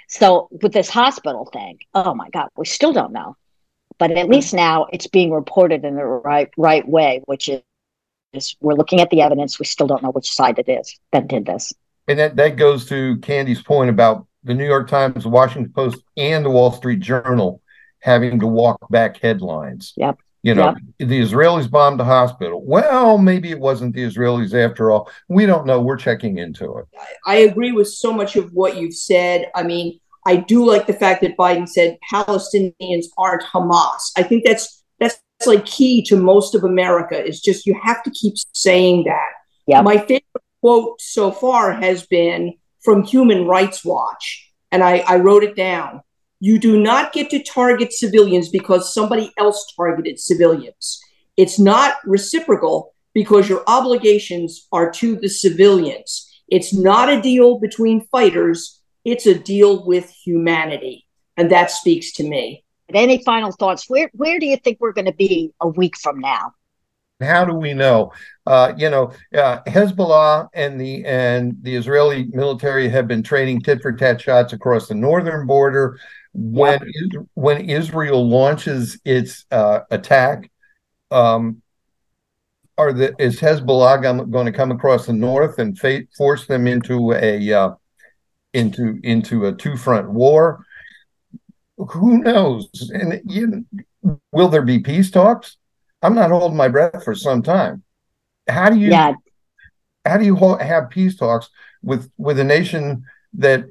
So 0.07 0.49
with 0.63 0.73
this 0.73 0.89
hospital 0.89 1.47
thing, 1.53 1.77
oh 1.93 2.15
my 2.15 2.29
God, 2.31 2.49
we 2.57 2.65
still 2.65 2.93
don't 2.93 3.13
know, 3.13 3.37
but 3.99 4.09
at 4.09 4.27
least 4.27 4.55
now 4.55 4.87
it's 4.91 5.05
being 5.07 5.31
reported 5.31 5.85
in 5.85 5.95
the 5.95 6.03
right 6.03 6.49
right 6.57 6.87
way, 6.87 7.21
which 7.25 7.47
is, 7.47 7.61
is 8.33 8.55
we're 8.61 8.73
looking 8.73 9.01
at 9.01 9.09
the 9.09 9.21
evidence. 9.21 9.59
We 9.59 9.65
still 9.65 9.87
don't 9.87 10.03
know 10.03 10.11
which 10.11 10.31
side 10.31 10.59
it 10.59 10.69
is 10.69 10.99
that 11.11 11.27
did 11.27 11.45
this. 11.45 11.73
And 12.07 12.19
that, 12.19 12.35
that 12.35 12.55
goes 12.55 12.87
to 12.89 13.17
Candy's 13.17 13.61
point 13.61 13.89
about 13.89 14.25
the 14.43 14.53
New 14.53 14.65
York 14.65 14.89
Times, 14.89 15.23
the 15.23 15.29
Washington 15.29 15.71
Post, 15.71 16.03
and 16.17 16.43
the 16.43 16.49
Wall 16.49 16.71
Street 16.71 16.99
Journal 16.99 17.61
having 17.99 18.39
to 18.39 18.47
walk 18.47 18.89
back 18.89 19.17
headlines. 19.17 19.93
Yep. 19.95 20.17
You 20.43 20.55
know, 20.55 20.73
yep. 20.97 21.09
the 21.09 21.21
Israelis 21.21 21.69
bombed 21.69 22.01
a 22.01 22.03
hospital. 22.03 22.63
Well, 22.65 23.19
maybe 23.19 23.51
it 23.51 23.59
wasn't 23.59 23.93
the 23.93 24.03
Israelis 24.03 24.55
after 24.55 24.89
all. 24.89 25.11
We 25.27 25.45
don't 25.45 25.67
know. 25.67 25.79
We're 25.79 25.97
checking 25.97 26.39
into 26.39 26.77
it. 26.79 26.87
I 27.27 27.35
agree 27.37 27.71
with 27.71 27.87
so 27.89 28.11
much 28.11 28.35
of 28.35 28.51
what 28.51 28.75
you've 28.75 28.95
said. 28.95 29.51
I 29.53 29.61
mean, 29.61 29.99
I 30.25 30.37
do 30.37 30.65
like 30.65 30.87
the 30.87 30.93
fact 30.93 31.21
that 31.21 31.37
Biden 31.37 31.69
said 31.69 31.97
Palestinians 32.11 33.05
aren't 33.19 33.43
Hamas. 33.43 34.11
I 34.17 34.23
think 34.23 34.43
that's 34.43 34.80
that's 34.80 34.80
like 35.47 35.65
key 35.65 36.03
to 36.03 36.15
most 36.15 36.55
of 36.55 36.63
America. 36.63 37.23
Is 37.23 37.41
just 37.41 37.65
you 37.65 37.79
have 37.83 38.03
to 38.03 38.11
keep 38.11 38.35
saying 38.53 39.05
that. 39.05 39.29
Yeah. 39.67 39.81
My 39.81 39.97
favorite 39.97 40.23
quote 40.61 40.99
so 41.01 41.31
far 41.31 41.73
has 41.73 42.05
been 42.05 42.53
from 42.83 43.03
Human 43.03 43.45
Rights 43.45 43.85
Watch, 43.85 44.51
and 44.71 44.83
I, 44.83 44.99
I 45.07 45.17
wrote 45.17 45.43
it 45.43 45.55
down. 45.55 46.01
You 46.39 46.57
do 46.57 46.81
not 46.81 47.13
get 47.13 47.29
to 47.29 47.43
target 47.43 47.93
civilians 47.93 48.49
because 48.49 48.93
somebody 48.93 49.31
else 49.37 49.71
targeted 49.75 50.19
civilians. 50.19 50.99
It's 51.37 51.59
not 51.59 51.97
reciprocal 52.03 52.93
because 53.13 53.47
your 53.47 53.63
obligations 53.67 54.67
are 54.71 54.91
to 54.91 55.15
the 55.15 55.29
civilians. 55.29 56.27
It's 56.47 56.73
not 56.73 57.09
a 57.09 57.21
deal 57.21 57.59
between 57.59 58.07
fighters, 58.07 58.81
it's 59.05 59.25
a 59.25 59.37
deal 59.37 59.85
with 59.85 60.09
humanity. 60.09 61.07
And 61.37 61.51
that 61.51 61.71
speaks 61.71 62.11
to 62.13 62.23
me. 62.23 62.63
Any 62.95 63.23
final 63.23 63.51
thoughts? 63.51 63.89
Where 63.89 64.09
where 64.13 64.39
do 64.39 64.45
you 64.45 64.57
think 64.57 64.79
we're 64.79 64.93
going 64.93 65.05
to 65.05 65.13
be 65.13 65.53
a 65.61 65.67
week 65.67 65.97
from 65.97 66.19
now? 66.19 66.53
How 67.21 67.45
do 67.45 67.53
we 67.53 67.73
know? 67.73 68.11
Uh, 68.45 68.73
you 68.77 68.89
know, 68.89 69.13
uh, 69.33 69.61
Hezbollah 69.67 70.49
and 70.53 70.79
the 70.79 71.05
and 71.05 71.55
the 71.61 71.75
Israeli 71.75 72.25
military 72.31 72.89
have 72.89 73.07
been 73.07 73.23
trading 73.23 73.61
tit 73.61 73.81
for 73.81 73.91
tat 73.91 74.19
shots 74.19 74.53
across 74.53 74.87
the 74.87 74.95
northern 74.95 75.45
border. 75.45 75.99
When 76.33 76.79
yep. 77.11 77.25
when 77.33 77.69
Israel 77.69 78.27
launches 78.27 78.99
its 79.05 79.45
uh, 79.51 79.81
attack, 79.91 80.49
um, 81.11 81.61
are 82.77 82.93
the 82.93 83.13
is 83.19 83.39
Hezbollah 83.39 84.31
going 84.31 84.45
to 84.45 84.51
come 84.51 84.71
across 84.71 85.05
the 85.05 85.13
north 85.13 85.59
and 85.59 85.77
fa- 85.77 86.03
force 86.17 86.47
them 86.47 86.67
into 86.67 87.11
a 87.13 87.53
uh, 87.53 87.71
into 88.53 88.99
into 89.03 89.45
a 89.45 89.53
two 89.53 89.77
front 89.77 90.09
war? 90.09 90.65
Who 91.89 92.19
knows? 92.19 92.69
And 92.93 93.21
you, 93.25 93.65
will 94.31 94.49
there 94.49 94.61
be 94.61 94.79
peace 94.79 95.11
talks? 95.11 95.57
I'm 96.01 96.15
not 96.15 96.31
holding 96.31 96.57
my 96.57 96.67
breath 96.67 97.03
for 97.03 97.15
some 97.15 97.41
time. 97.41 97.83
How 98.47 98.69
do 98.69 98.77
you 98.77 98.89
yeah. 98.89 99.13
how 100.05 100.17
do 100.17 100.25
you 100.25 100.35
have 100.35 100.89
peace 100.89 101.15
talks 101.15 101.49
with 101.81 102.11
with 102.17 102.39
a 102.39 102.43
nation 102.43 103.03
that 103.33 103.65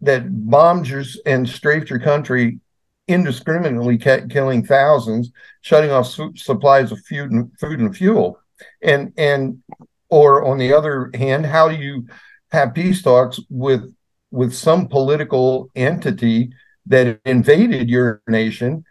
that 0.00 0.24
bombed 0.48 0.88
your 0.88 1.04
and 1.24 1.48
strafed 1.48 1.90
your 1.90 1.98
country 1.98 2.60
indiscriminately, 3.08 3.98
killing 3.98 4.64
thousands, 4.64 5.30
shutting 5.60 5.90
off 5.90 6.08
su- 6.08 6.36
supplies 6.36 6.92
of 6.92 7.04
food 7.06 7.30
and 7.30 7.50
food 7.58 7.80
and 7.80 7.96
fuel, 7.96 8.38
and 8.82 9.12
and 9.16 9.62
or 10.08 10.44
on 10.44 10.58
the 10.58 10.72
other 10.72 11.10
hand, 11.14 11.46
how 11.46 11.68
do 11.68 11.76
you 11.76 12.06
have 12.52 12.74
peace 12.74 13.02
talks 13.02 13.40
with 13.50 13.92
with 14.30 14.54
some 14.54 14.88
political 14.88 15.70
entity 15.74 16.52
that 16.86 17.20
invaded 17.24 17.88
your 17.88 18.22
nation 18.28 18.84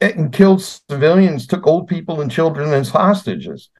and 0.00 0.32
killed 0.32 0.62
civilians, 0.62 1.46
took 1.46 1.66
old 1.66 1.88
people 1.88 2.20
and 2.20 2.30
children 2.30 2.72
as 2.72 2.88
hostages. 2.88 3.70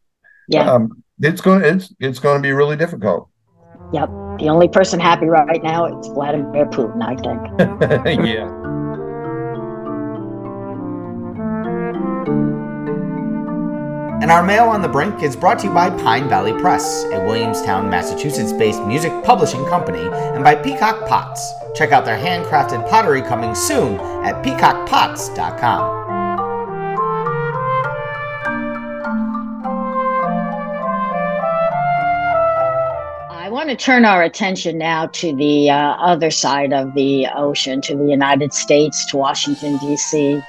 Yeah, 0.48 0.70
um, 0.70 1.02
it's 1.20 1.40
going 1.40 1.62
it's 1.64 1.94
it's 2.00 2.18
going 2.18 2.38
to 2.38 2.42
be 2.42 2.52
really 2.52 2.76
difficult. 2.76 3.28
Yep, 3.92 4.08
the 4.38 4.48
only 4.48 4.68
person 4.68 5.00
happy 5.00 5.26
right 5.26 5.62
now 5.62 5.86
is 5.86 6.06
Vladimir 6.08 6.66
Putin, 6.66 7.02
I 7.02 7.16
think. 7.16 8.26
yeah. 8.26 8.57
And 14.28 14.46
Armao 14.46 14.68
on 14.68 14.82
the 14.82 14.88
Brink 14.88 15.22
is 15.22 15.34
brought 15.34 15.58
to 15.60 15.68
you 15.68 15.72
by 15.72 15.88
Pine 15.88 16.28
Valley 16.28 16.52
Press, 16.60 17.04
a 17.14 17.24
Williamstown, 17.24 17.88
Massachusetts 17.88 18.52
based 18.52 18.82
music 18.82 19.10
publishing 19.24 19.64
company, 19.64 20.06
and 20.12 20.44
by 20.44 20.54
Peacock 20.54 21.08
Pots. 21.08 21.54
Check 21.74 21.92
out 21.92 22.04
their 22.04 22.18
handcrafted 22.18 22.86
pottery 22.90 23.22
coming 23.22 23.54
soon 23.54 23.94
at 24.26 24.44
peacockpots.com. 24.44 26.08
I 33.30 33.48
want 33.48 33.70
to 33.70 33.76
turn 33.76 34.04
our 34.04 34.22
attention 34.22 34.76
now 34.76 35.06
to 35.06 35.34
the 35.34 35.70
uh, 35.70 35.74
other 35.74 36.30
side 36.30 36.74
of 36.74 36.92
the 36.92 37.28
ocean, 37.34 37.80
to 37.80 37.96
the 37.96 38.04
United 38.04 38.52
States, 38.52 39.06
to 39.06 39.16
Washington, 39.16 39.78
D.C. 39.78 40.42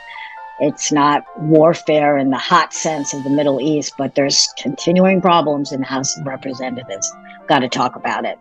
It's 0.60 0.92
not 0.92 1.24
warfare 1.38 2.18
in 2.18 2.30
the 2.30 2.38
hot 2.38 2.74
sense 2.74 3.14
of 3.14 3.24
the 3.24 3.30
Middle 3.30 3.62
East, 3.62 3.94
but 3.98 4.16
there's 4.16 4.48
continuing 4.58 5.22
problems 5.22 5.72
in 5.72 5.82
the 5.82 5.86
House 5.86 6.18
of 6.18 6.26
Representatives. 6.26 7.12
Got 7.48 7.60
to 7.60 7.70
talk 7.70 7.96
about 7.96 8.26
it. 8.26 8.38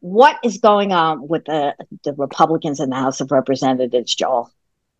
What 0.00 0.36
is 0.44 0.58
going 0.58 0.92
on 0.92 1.26
with 1.26 1.46
the, 1.46 1.74
the 2.04 2.12
Republicans 2.12 2.80
in 2.80 2.90
the 2.90 2.96
House 2.96 3.20
of 3.20 3.30
Representatives, 3.30 4.14
Joel? 4.14 4.50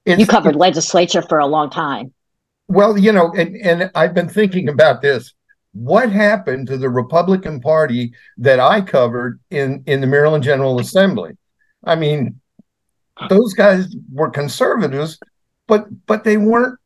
It's, 0.06 0.18
you 0.18 0.26
covered 0.26 0.56
legislature 0.56 1.22
for 1.22 1.38
a 1.38 1.46
long 1.46 1.68
time. 1.68 2.14
Well, 2.68 2.96
you 2.96 3.12
know, 3.12 3.32
and, 3.36 3.56
and 3.56 3.90
I've 3.94 4.14
been 4.14 4.28
thinking 4.28 4.68
about 4.68 5.02
this 5.02 5.34
what 5.76 6.10
happened 6.10 6.66
to 6.68 6.78
the 6.78 6.88
Republican 6.88 7.60
Party 7.60 8.14
that 8.38 8.58
I 8.58 8.80
covered 8.80 9.40
in, 9.50 9.82
in 9.86 10.00
the 10.00 10.06
Maryland 10.06 10.42
General 10.42 10.80
Assembly? 10.80 11.36
I 11.84 11.96
mean, 11.96 12.40
those 13.28 13.52
guys 13.52 13.94
were 14.10 14.30
conservatives, 14.30 15.18
but 15.66 15.86
but 16.06 16.24
they 16.24 16.36
weren't 16.36 16.78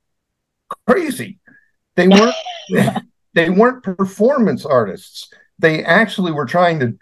crazy. 0.87 1.39
They 1.97 2.09
weren't 2.09 2.35
they 3.35 3.51
weren't 3.51 3.83
performance 3.83 4.65
artists. 4.65 5.33
They 5.59 5.85
actually 5.85 6.33
were 6.33 6.47
trying 6.47 6.81
to 6.81 6.99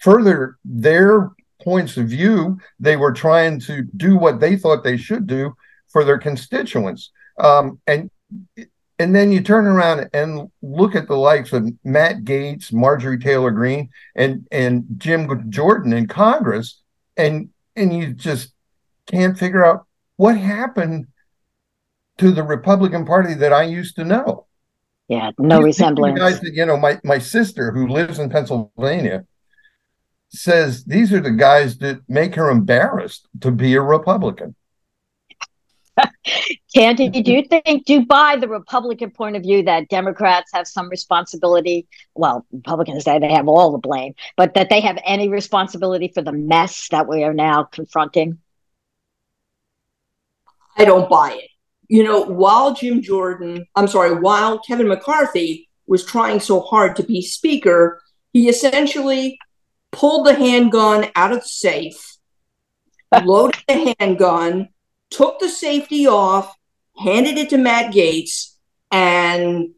further 0.00 0.56
their 0.64 1.30
points 1.62 1.96
of 1.96 2.08
view. 2.08 2.58
They 2.78 2.96
were 2.96 3.12
trying 3.12 3.60
to 3.60 3.82
do 3.82 4.16
what 4.16 4.40
they 4.40 4.56
thought 4.56 4.82
they 4.82 4.96
should 4.96 5.26
do 5.26 5.54
for 5.88 6.04
their 6.04 6.18
constituents. 6.18 7.10
Um, 7.38 7.80
and 7.86 8.10
and 8.98 9.14
then 9.14 9.32
you 9.32 9.40
turn 9.40 9.66
around 9.66 10.10
and 10.12 10.50
look 10.60 10.94
at 10.94 11.08
the 11.08 11.16
likes 11.16 11.52
of 11.54 11.72
Matt 11.84 12.24
Gaetz, 12.24 12.72
Marjorie 12.72 13.18
Taylor 13.18 13.50
Greene, 13.50 13.88
and 14.14 14.46
and 14.50 14.84
Jim 14.98 15.50
Jordan 15.50 15.92
in 15.92 16.06
Congress, 16.06 16.80
and 17.16 17.48
and 17.76 17.94
you 17.96 18.12
just 18.12 18.52
can't 19.06 19.38
figure 19.38 19.64
out 19.64 19.86
what 20.20 20.36
happened 20.36 21.06
to 22.18 22.30
the 22.30 22.42
Republican 22.42 23.06
Party 23.06 23.32
that 23.32 23.54
I 23.54 23.62
used 23.62 23.96
to 23.96 24.04
know. 24.04 24.46
Yeah, 25.08 25.30
no 25.38 25.62
resemblance. 25.62 26.18
Guys 26.18 26.40
that, 26.40 26.52
you 26.52 26.66
know, 26.66 26.76
my 26.76 27.00
my 27.02 27.18
sister 27.18 27.72
who 27.72 27.88
lives 27.88 28.18
in 28.18 28.28
Pennsylvania 28.28 29.24
says 30.28 30.84
these 30.84 31.14
are 31.14 31.20
the 31.20 31.30
guys 31.30 31.78
that 31.78 32.02
make 32.06 32.34
her 32.34 32.50
embarrassed 32.50 33.28
to 33.40 33.50
be 33.50 33.74
a 33.74 33.80
Republican. 33.80 34.54
Candy, 36.74 37.08
do 37.08 37.32
you 37.32 37.42
think, 37.42 37.86
do 37.86 37.94
you 37.94 38.06
buy 38.06 38.36
the 38.36 38.48
Republican 38.48 39.12
point 39.12 39.36
of 39.36 39.42
view 39.42 39.62
that 39.62 39.88
Democrats 39.88 40.50
have 40.52 40.68
some 40.68 40.90
responsibility? 40.90 41.88
Well, 42.14 42.44
Republicans 42.52 43.04
say 43.04 43.18
they 43.18 43.32
have 43.32 43.48
all 43.48 43.72
the 43.72 43.78
blame, 43.78 44.12
but 44.36 44.52
that 44.52 44.68
they 44.68 44.82
have 44.82 44.98
any 45.06 45.30
responsibility 45.30 46.12
for 46.14 46.20
the 46.20 46.32
mess 46.32 46.88
that 46.88 47.08
we 47.08 47.24
are 47.24 47.34
now 47.34 47.64
confronting? 47.64 48.38
I 50.76 50.84
don't 50.84 51.10
buy 51.10 51.32
it. 51.32 51.50
You 51.88 52.04
know, 52.04 52.22
while 52.22 52.74
Jim 52.74 53.02
Jordan, 53.02 53.66
I'm 53.74 53.88
sorry, 53.88 54.14
while 54.14 54.60
Kevin 54.60 54.88
McCarthy 54.88 55.68
was 55.86 56.04
trying 56.04 56.40
so 56.40 56.60
hard 56.60 56.96
to 56.96 57.02
be 57.02 57.20
speaker, 57.20 58.00
he 58.32 58.48
essentially 58.48 59.38
pulled 59.90 60.26
the 60.26 60.34
handgun 60.34 61.08
out 61.16 61.32
of 61.32 61.42
the 61.42 61.48
safe, 61.48 62.16
loaded 63.24 63.60
the 63.66 63.94
handgun, 63.98 64.68
took 65.10 65.40
the 65.40 65.48
safety 65.48 66.06
off, 66.06 66.54
handed 66.96 67.36
it 67.38 67.50
to 67.50 67.58
Matt 67.58 67.92
Gaetz, 67.92 68.54
and 68.90 69.70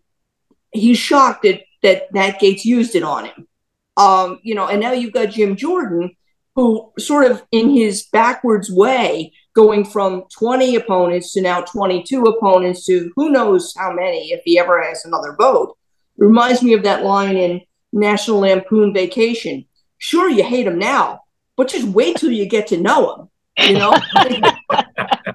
he's 0.71 0.99
shocked 0.99 1.45
that 1.45 1.63
that 1.83 2.13
Matt 2.13 2.41
Gaetz 2.41 2.65
used 2.65 2.95
it 2.95 3.03
on 3.03 3.27
him. 3.27 3.49
Um, 3.97 4.39
you 4.43 4.55
know, 4.55 4.69
and 4.69 4.81
now 4.81 4.93
you've 4.93 5.13
got 5.13 5.31
Jim 5.31 5.57
Jordan, 5.57 6.15
who 6.55 6.93
sort 6.99 7.31
of 7.31 7.43
in 7.51 7.71
his 7.71 8.05
backwards 8.05 8.71
way, 8.71 9.33
going 9.55 9.85
from 9.85 10.25
20 10.35 10.77
opponents 10.77 11.33
to 11.33 11.43
now 11.43 11.61
22 11.61 12.23
opponents 12.23 12.87
to 12.87 13.13
who 13.17 13.31
knows 13.31 13.75
how 13.77 13.93
many 13.93 14.33
if 14.33 14.41
he 14.45 14.59
ever 14.59 14.83
has 14.83 15.05
another 15.05 15.35
vote. 15.39 15.77
Reminds 16.17 16.63
me 16.63 16.73
of 16.73 16.83
that 16.85 17.05
line 17.05 17.37
in 17.37 17.61
National 17.93 18.41
Lampoon 18.41 18.95
Vacation. 18.95 19.67
Sure, 19.99 20.29
you 20.29 20.43
hate 20.43 20.67
him 20.67 20.79
now, 20.79 21.21
but 21.57 21.69
just 21.69 21.87
wait 21.89 22.17
till 22.17 22.33
you 22.33 22.47
get 22.47 22.67
to 22.69 22.81
know 22.81 23.15
him. 23.15 23.29
You 23.69 23.79
know, 23.79 23.97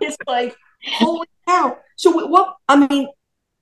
it's 0.01 0.17
like 0.25 0.55
holy 0.85 1.27
cow. 1.47 1.77
So 1.95 2.11
what? 2.27 2.55
I 2.67 2.87
mean, 2.87 3.09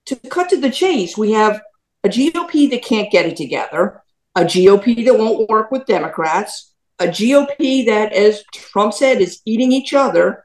to 0.05 0.15
cut 0.15 0.49
to 0.49 0.57
the 0.57 0.71
chase, 0.71 1.17
we 1.17 1.31
have 1.33 1.61
a 2.03 2.09
GOP 2.09 2.69
that 2.69 2.83
can't 2.83 3.11
get 3.11 3.25
it 3.25 3.35
together, 3.35 4.01
a 4.35 4.41
GOP 4.41 5.05
that 5.05 5.17
won't 5.17 5.49
work 5.49 5.71
with 5.71 5.85
Democrats, 5.85 6.73
a 6.99 7.05
GOP 7.05 7.85
that, 7.87 8.13
as 8.13 8.43
Trump 8.53 8.93
said, 8.93 9.21
is 9.21 9.41
eating 9.45 9.71
each 9.71 9.93
other, 9.93 10.44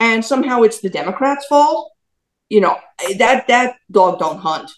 and 0.00 0.24
somehow 0.24 0.62
it's 0.62 0.80
the 0.80 0.90
Democrats' 0.90 1.46
fault. 1.46 1.92
You 2.48 2.60
know 2.60 2.78
that 3.18 3.48
that 3.48 3.76
dog 3.90 4.18
don't 4.18 4.38
hunt. 4.38 4.70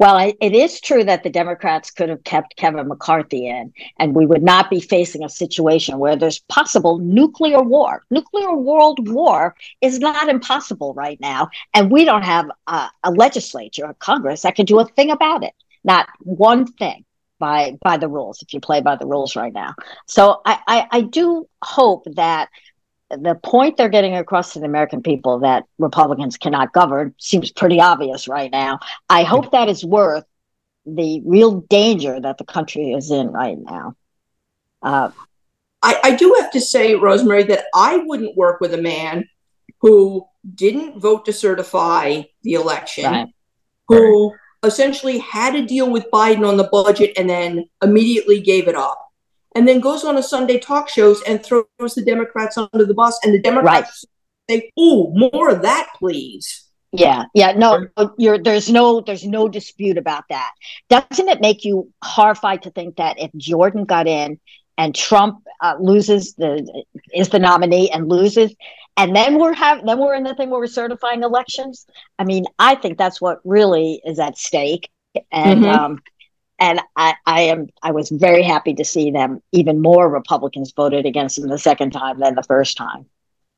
Well, 0.00 0.32
it 0.40 0.54
is 0.54 0.80
true 0.80 1.04
that 1.04 1.24
the 1.24 1.28
Democrats 1.28 1.90
could 1.90 2.08
have 2.08 2.24
kept 2.24 2.56
Kevin 2.56 2.88
McCarthy 2.88 3.46
in, 3.46 3.74
and 3.98 4.14
we 4.14 4.24
would 4.24 4.42
not 4.42 4.70
be 4.70 4.80
facing 4.80 5.22
a 5.22 5.28
situation 5.28 5.98
where 5.98 6.16
there's 6.16 6.38
possible 6.38 6.96
nuclear 6.96 7.60
war. 7.60 8.02
Nuclear 8.10 8.56
world 8.56 9.10
war 9.10 9.54
is 9.82 9.98
not 9.98 10.30
impossible 10.30 10.94
right 10.94 11.20
now, 11.20 11.50
and 11.74 11.90
we 11.90 12.06
don't 12.06 12.22
have 12.22 12.50
a, 12.66 12.88
a 13.04 13.10
legislature, 13.10 13.84
a 13.84 13.94
Congress 13.94 14.40
that 14.40 14.54
can 14.54 14.64
do 14.64 14.80
a 14.80 14.86
thing 14.86 15.10
about 15.10 15.44
it. 15.44 15.52
Not 15.84 16.08
one 16.20 16.66
thing 16.66 17.04
by 17.38 17.76
by 17.82 17.98
the 17.98 18.08
rules. 18.08 18.40
If 18.40 18.54
you 18.54 18.60
play 18.60 18.80
by 18.80 18.96
the 18.96 19.06
rules 19.06 19.36
right 19.36 19.52
now, 19.52 19.74
so 20.06 20.40
I, 20.46 20.60
I, 20.66 20.86
I 20.92 21.00
do 21.02 21.46
hope 21.62 22.06
that 22.14 22.48
the 23.10 23.34
point 23.42 23.76
they're 23.76 23.88
getting 23.88 24.16
across 24.16 24.52
to 24.52 24.60
the 24.60 24.66
American 24.66 25.02
people 25.02 25.40
that 25.40 25.64
Republicans 25.78 26.36
cannot 26.36 26.72
govern 26.72 27.14
seems 27.18 27.50
pretty 27.50 27.80
obvious 27.80 28.28
right 28.28 28.50
now. 28.50 28.78
I 29.08 29.24
hope 29.24 29.50
that 29.52 29.68
is 29.68 29.84
worth 29.84 30.24
the 30.86 31.20
real 31.24 31.60
danger 31.62 32.20
that 32.20 32.38
the 32.38 32.44
country 32.44 32.92
is 32.92 33.10
in 33.10 33.28
right 33.28 33.58
now. 33.58 33.94
Uh, 34.82 35.10
I, 35.82 36.00
I 36.04 36.14
do 36.16 36.36
have 36.40 36.50
to 36.52 36.60
say, 36.60 36.94
Rosemary, 36.94 37.42
that 37.44 37.64
I 37.74 37.98
wouldn't 37.98 38.36
work 38.36 38.60
with 38.60 38.74
a 38.74 38.80
man 38.80 39.28
who 39.80 40.24
didn't 40.54 41.00
vote 41.00 41.24
to 41.26 41.32
certify 41.32 42.22
the 42.42 42.54
election, 42.54 43.04
right. 43.04 43.28
who 43.88 44.30
right. 44.30 44.38
essentially 44.64 45.18
had 45.18 45.54
a 45.54 45.66
deal 45.66 45.90
with 45.90 46.10
Biden 46.12 46.46
on 46.46 46.56
the 46.56 46.68
budget 46.70 47.12
and 47.16 47.28
then 47.28 47.68
immediately 47.82 48.40
gave 48.40 48.68
it 48.68 48.76
up 48.76 49.09
and 49.54 49.66
then 49.66 49.80
goes 49.80 50.04
on 50.04 50.16
a 50.16 50.22
Sunday 50.22 50.58
talk 50.58 50.88
shows 50.88 51.22
and 51.22 51.44
throws 51.44 51.94
the 51.94 52.04
Democrats 52.04 52.56
under 52.56 52.84
the 52.84 52.94
bus, 52.94 53.18
and 53.22 53.34
the 53.34 53.40
Democrats 53.40 54.04
right. 54.50 54.60
say, 54.60 54.70
"Ooh, 54.78 55.12
more 55.14 55.50
of 55.50 55.62
that, 55.62 55.88
please." 55.96 56.66
Yeah, 56.92 57.24
yeah, 57.34 57.52
no, 57.52 57.86
you're 58.18 58.38
there's 58.38 58.68
no 58.68 59.00
there's 59.00 59.24
no 59.24 59.48
dispute 59.48 59.96
about 59.96 60.24
that. 60.28 60.50
Doesn't 60.88 61.28
it 61.28 61.40
make 61.40 61.64
you 61.64 61.92
horrified 62.02 62.62
to 62.62 62.70
think 62.70 62.96
that 62.96 63.20
if 63.20 63.30
Jordan 63.36 63.84
got 63.84 64.08
in 64.08 64.40
and 64.76 64.94
Trump 64.94 65.46
uh, 65.60 65.76
loses 65.78 66.34
the 66.34 66.84
is 67.14 67.28
the 67.28 67.38
nominee 67.38 67.90
and 67.90 68.08
loses, 68.08 68.54
and 68.96 69.14
then 69.14 69.38
we're 69.38 69.52
have 69.52 69.86
then 69.86 69.98
we're 69.98 70.14
in 70.14 70.24
the 70.24 70.34
thing 70.34 70.50
where 70.50 70.58
we're 70.58 70.66
certifying 70.66 71.22
elections. 71.22 71.86
I 72.18 72.24
mean, 72.24 72.44
I 72.58 72.74
think 72.74 72.98
that's 72.98 73.20
what 73.20 73.38
really 73.44 74.00
is 74.04 74.18
at 74.18 74.36
stake, 74.36 74.90
and 75.30 75.64
mm-hmm. 75.64 75.78
um, 75.78 76.02
and 76.60 76.80
I, 76.94 77.14
I 77.26 77.40
am 77.42 77.68
I 77.82 77.90
was 77.90 78.10
very 78.10 78.42
happy 78.42 78.74
to 78.74 78.84
see 78.84 79.10
them. 79.10 79.42
Even 79.50 79.80
more 79.80 80.08
Republicans 80.08 80.72
voted 80.76 81.06
against 81.06 81.38
him 81.38 81.48
the 81.48 81.58
second 81.58 81.90
time 81.90 82.20
than 82.20 82.34
the 82.34 82.42
first 82.42 82.76
time. 82.76 83.06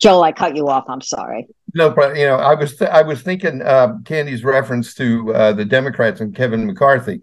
Joel, 0.00 0.22
I 0.22 0.32
cut 0.32 0.56
you 0.56 0.68
off. 0.68 0.84
I'm 0.88 1.00
sorry. 1.00 1.48
No, 1.74 1.90
but 1.90 2.16
you 2.16 2.24
know, 2.24 2.36
I 2.36 2.54
was 2.54 2.76
th- 2.76 2.90
I 2.90 3.02
was 3.02 3.22
thinking 3.22 3.60
uh, 3.62 3.98
Candy's 4.04 4.44
reference 4.44 4.94
to 4.94 5.34
uh, 5.34 5.52
the 5.52 5.64
Democrats 5.64 6.20
and 6.20 6.34
Kevin 6.34 6.66
McCarthy. 6.66 7.20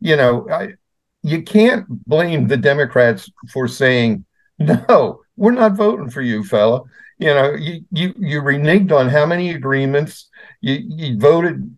You 0.00 0.16
know, 0.16 0.48
I, 0.50 0.74
you 1.22 1.42
can't 1.42 1.86
blame 1.88 2.48
the 2.48 2.56
Democrats 2.56 3.30
for 3.52 3.68
saying 3.68 4.24
no. 4.58 5.20
We're 5.36 5.52
not 5.52 5.76
voting 5.76 6.10
for 6.10 6.20
you, 6.20 6.44
fella. 6.44 6.82
You 7.18 7.34
know, 7.34 7.54
you 7.54 7.84
you 7.90 8.14
you 8.18 8.42
reneged 8.42 8.92
on 8.92 9.08
how 9.08 9.24
many 9.26 9.50
agreements 9.50 10.28
you 10.60 10.78
you 10.88 11.18
voted 11.18 11.74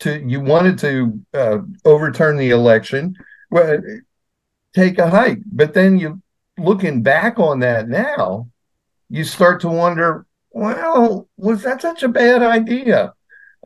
to 0.00 0.20
you 0.20 0.40
wanted 0.40 0.78
to 0.80 1.20
uh, 1.34 1.58
overturn 1.84 2.36
the 2.36 2.50
election, 2.50 3.16
well, 3.50 3.80
take 4.74 4.98
a 4.98 5.08
hike. 5.08 5.40
But 5.46 5.74
then 5.74 5.98
you 5.98 6.20
looking 6.58 7.02
back 7.02 7.38
on 7.38 7.60
that 7.60 7.88
now, 7.88 8.48
you 9.08 9.24
start 9.24 9.60
to 9.60 9.68
wonder, 9.68 10.26
well, 10.50 11.28
was 11.36 11.62
that 11.62 11.82
such 11.82 12.02
a 12.02 12.08
bad 12.08 12.42
idea? 12.42 13.14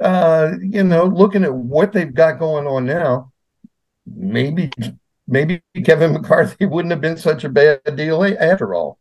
Uh, 0.01 0.53
you 0.61 0.85
know, 0.85 1.05
looking 1.05 1.45
at 1.45 1.53
what 1.53 1.93
they've 1.93 2.15
got 2.15 2.39
going 2.39 2.67
on 2.67 2.87
now, 2.87 3.33
maybe 4.07 4.71
maybe 5.27 5.63
Kevin 5.85 6.13
McCarthy 6.13 6.67
wouldn't 6.67 6.93
have 6.93 7.01
been 7.01 7.17
such 7.17 7.45
a 7.45 7.49
bad 7.49 7.81
deal 7.97 8.25
after 8.25 8.75
all. 8.75 8.99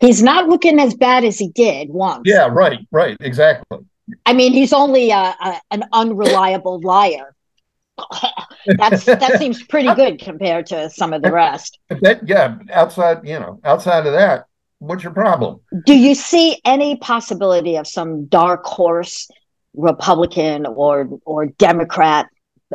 He's 0.00 0.22
not 0.22 0.48
looking 0.48 0.78
as 0.78 0.94
bad 0.94 1.24
as 1.24 1.38
he 1.38 1.48
did 1.50 1.90
once. 1.90 2.22
Yeah, 2.24 2.48
right, 2.50 2.86
right, 2.90 3.16
exactly. 3.20 3.78
I 4.26 4.32
mean, 4.32 4.52
he's 4.52 4.72
only 4.72 5.10
a, 5.10 5.34
a, 5.40 5.60
an 5.70 5.84
unreliable 5.92 6.80
liar. 6.80 7.34
That's 8.76 9.04
that 9.04 9.38
seems 9.38 9.62
pretty 9.62 9.92
good 9.94 10.20
compared 10.20 10.66
to 10.66 10.88
some 10.90 11.12
of 11.12 11.22
the 11.22 11.32
rest. 11.32 11.78
That, 11.88 12.26
yeah, 12.28 12.58
outside 12.72 13.26
you 13.26 13.38
know, 13.40 13.60
outside 13.64 14.06
of 14.06 14.12
that, 14.12 14.46
what's 14.78 15.02
your 15.02 15.12
problem? 15.12 15.60
Do 15.84 15.98
you 15.98 16.14
see 16.14 16.60
any 16.64 16.96
possibility 16.96 17.76
of 17.76 17.86
some 17.86 18.26
dark 18.26 18.64
horse 18.64 19.28
Republican 19.74 20.66
or 20.66 21.08
or 21.24 21.46
Democrat, 21.46 22.28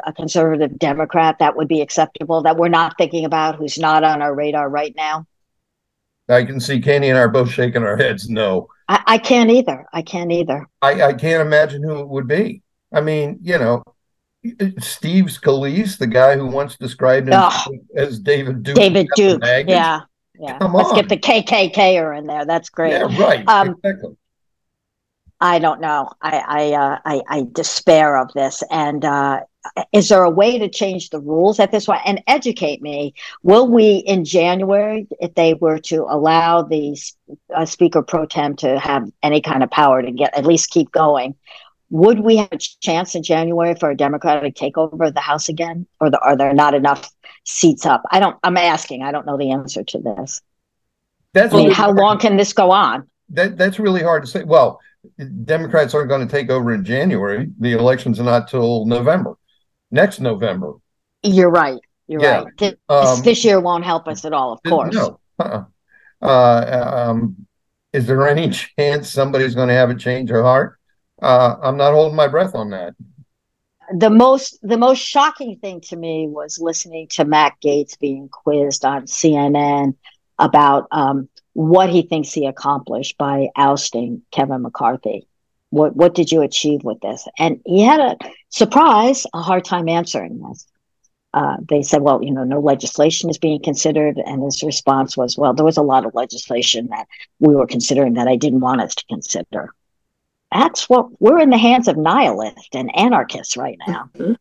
a 0.06 0.12
conservative 0.12 0.78
Democrat 0.78 1.38
that 1.40 1.56
would 1.56 1.68
be 1.68 1.82
acceptable 1.82 2.42
that 2.44 2.58
we're 2.58 2.68
not 2.70 2.98
thinking 2.98 3.26
about, 3.26 3.56
who's 3.56 3.78
not 3.78 4.04
on 4.04 4.22
our 4.22 4.34
radar 4.34 4.70
right 4.70 4.94
now? 4.98 5.26
I 6.30 6.44
can 6.44 6.60
see 6.60 6.80
Kenny 6.80 7.10
and 7.10 7.18
I 7.18 7.22
are 7.22 7.30
both 7.30 7.52
shaking 7.52 7.84
our 7.84 7.98
heads. 7.98 8.30
No, 8.30 8.68
I, 8.88 9.04
I 9.06 9.18
can't 9.18 9.50
either. 9.50 9.86
I 9.94 10.02
can't 10.02 10.32
either. 10.32 10.68
I, 10.82 11.02
I 11.02 11.14
can't 11.14 11.42
imagine 11.42 11.84
who 11.84 12.00
it 12.00 12.10
would 12.10 12.28
be. 12.28 12.62
I 12.92 13.02
mean, 13.02 13.40
you 13.42 13.58
know, 13.58 13.84
Steve 14.80 15.26
Scalise, 15.26 15.98
the 15.98 16.08
guy 16.08 16.36
who 16.36 16.48
once 16.48 16.76
described 16.76 17.30
him 17.30 17.42
as 17.96 18.20
David 18.20 18.64
Duke. 18.64 18.76
David 18.76 19.08
Duke. 19.16 19.42
Yeah. 19.44 20.02
Yeah. 20.38 20.58
Come 20.58 20.74
Let's 20.74 20.90
on. 20.90 20.96
get 20.96 21.10
the 21.10 21.18
KKKer 21.18 22.18
in 22.18 22.28
there. 22.28 22.46
That's 22.46 22.70
great. 22.70 22.92
Yeah, 22.92 23.18
right. 23.18 23.48
Um, 23.48 23.76
exactly. 23.84 24.18
I 25.40 25.60
don't 25.60 25.82
know. 25.82 26.10
I 26.22 26.38
I, 26.38 26.74
uh, 26.74 27.00
I, 27.06 27.22
I 27.28 27.48
despair 27.52 28.18
of 28.18 28.32
this, 28.34 28.64
and 28.72 29.04
uh, 29.04 29.42
is 29.92 30.10
there 30.10 30.24
a 30.24 30.30
way 30.30 30.58
to 30.60 30.70
change 30.70 31.10
the 31.10 31.20
rules 31.20 31.60
at 31.60 31.72
this 31.72 31.86
point? 31.86 32.02
And 32.06 32.22
educate 32.28 32.82
me 32.82 33.14
will 33.44 33.68
we 33.68 33.98
in 34.06 34.26
january 34.26 35.08
if 35.20 35.34
they 35.36 35.54
were 35.54 35.80
to 35.80 36.06
allow 36.10 36.62
the 36.62 36.98
uh, 37.56 37.66
speaker 37.66 38.02
pro 38.02 38.26
tem 38.26 38.56
to 38.58 38.80
have 38.80 39.10
any 39.22 39.42
kind 39.42 39.64
of 39.64 39.72
power 39.72 40.02
to 40.02 40.12
get 40.12 40.36
at 40.38 40.46
least 40.46 40.70
keep 40.70 40.92
going 40.92 41.36
would 41.90 42.20
we 42.22 42.38
have 42.38 42.50
a 42.52 42.58
chance 42.58 43.16
in 43.16 43.24
january 43.24 43.76
for 43.76 43.92
a 43.92 43.98
democratic 43.98 44.56
takeover 44.56 45.08
of 45.08 45.14
the 45.14 45.20
house 45.20 45.48
again? 45.48 45.86
Or 46.00 46.10
the, 46.10 46.20
are 46.20 46.36
there 46.36 46.54
not 46.54 46.74
enough 46.74 47.10
seats 47.46 47.86
up? 47.86 48.04
I 48.12 48.20
don't 48.20 48.38
i'm 48.44 48.58
asking 48.58 49.04
i 49.04 49.12
don't 49.12 49.26
know 49.26 49.38
the 49.38 49.52
answer 49.52 49.84
to 49.84 50.00
this. 50.00 50.42
That's 51.34 51.54
I 51.54 51.58
mean, 51.58 51.72
how 51.72 51.92
long 51.92 52.20
can 52.20 52.38
this 52.38 52.54
go 52.54 52.70
on? 52.70 53.08
That, 53.30 53.58
that's 53.58 53.80
really 53.80 54.04
hard 54.04 54.24
to 54.24 54.30
say. 54.30 54.44
Well 54.44 54.80
democrats 55.44 55.94
aren't 55.94 56.08
going 56.08 56.26
to 56.26 56.32
take 56.32 56.50
over 56.50 56.74
in 56.74 56.84
january. 56.84 57.50
The 57.60 57.74
elections 57.74 58.20
are 58.20 58.24
not 58.24 58.48
till 58.48 58.86
november 58.86 59.36
next 59.94 60.20
November. 60.20 60.74
You're 61.22 61.52
right. 61.52 61.80
You're 62.08 62.22
yeah. 62.22 62.44
right. 62.44 62.58
This, 62.58 62.74
um, 62.90 63.22
this, 63.22 63.46
year 63.46 63.62
won't 63.62 63.86
help 63.86 64.08
us 64.10 64.26
at 64.26 64.34
all, 64.34 64.52
of 64.52 64.60
course. 64.68 64.94
No. 64.94 65.20
Uh-uh. 65.40 65.64
Uh, 66.22 66.92
um, 67.10 67.48
is 67.94 68.06
there 68.08 68.28
any 68.28 68.50
chance 68.78 69.10
somebody's 69.10 69.56
going 69.56 69.70
to 69.70 69.74
have 69.74 69.90
a 69.90 69.96
change 69.96 70.32
of 70.32 70.44
heart? 70.44 70.78
Uh, 71.22 71.56
I'm 71.62 71.78
not 71.78 71.94
holding 71.94 72.16
my 72.16 72.28
breath 72.28 72.56
on 72.56 72.72
that. 72.72 72.94
The 73.94 74.10
most 74.10 74.58
the 74.62 74.78
most 74.78 75.00
shocking 75.00 75.58
thing 75.58 75.82
to 75.82 75.96
me 75.96 76.28
was 76.28 76.58
listening 76.60 77.08
to 77.12 77.26
Matt 77.26 77.56
Gaetz 77.64 78.00
being 78.00 78.30
quizzed 78.30 78.86
on 78.86 79.04
CNN 79.04 79.96
about 80.40 80.88
um, 80.92 81.30
what 81.52 81.90
he 81.90 82.02
thinks 82.02 82.32
he 82.32 82.48
accomplished 82.48 83.18
by 83.18 83.50
ousting 83.56 84.22
Kevin 84.32 84.62
McCarthy 84.62 85.28
what 85.74 85.96
what 85.96 86.14
did 86.14 86.32
you 86.32 86.42
achieve 86.42 86.84
with 86.84 87.00
this? 87.02 87.28
And 87.40 87.60
he 87.66 87.82
had 87.82 88.00
a 88.00 88.16
surprise, 88.50 89.26
a 89.34 89.42
hard 89.42 89.66
time 89.66 89.90
answering 89.90 90.40
this. 90.40 90.68
Uh, 91.34 91.58
they 91.68 91.82
said, 91.82 92.04
well, 92.04 92.24
you 92.24 92.32
know, 92.32 92.44
no 92.44 92.60
legislation 92.60 93.28
is 93.28 93.40
being 93.40 93.60
considered. 93.60 94.20
And 94.20 94.44
his 94.44 94.62
response 94.62 95.18
was, 95.18 95.36
well, 95.36 95.56
there 95.56 95.66
was 95.66 95.78
a 95.78 95.82
lot 95.82 96.06
of 96.06 96.14
legislation 96.14 96.90
that 96.90 97.08
we 97.40 97.56
were 97.56 97.66
considering 97.66 98.14
that 98.14 98.28
I 98.28 98.36
didn't 98.36 98.60
want 98.60 98.82
us 98.82 98.94
to 98.94 99.06
consider. 99.10 99.74
that's 100.52 100.88
what 100.88 101.08
we're 101.20 101.40
in 101.40 101.50
the 101.50 101.58
hands 101.58 101.88
of 101.88 101.98
nihilists 101.98 102.70
and 102.74 102.96
anarchists 102.96 103.58
right 103.58 103.80
now. 103.88 104.12
You 104.16 104.38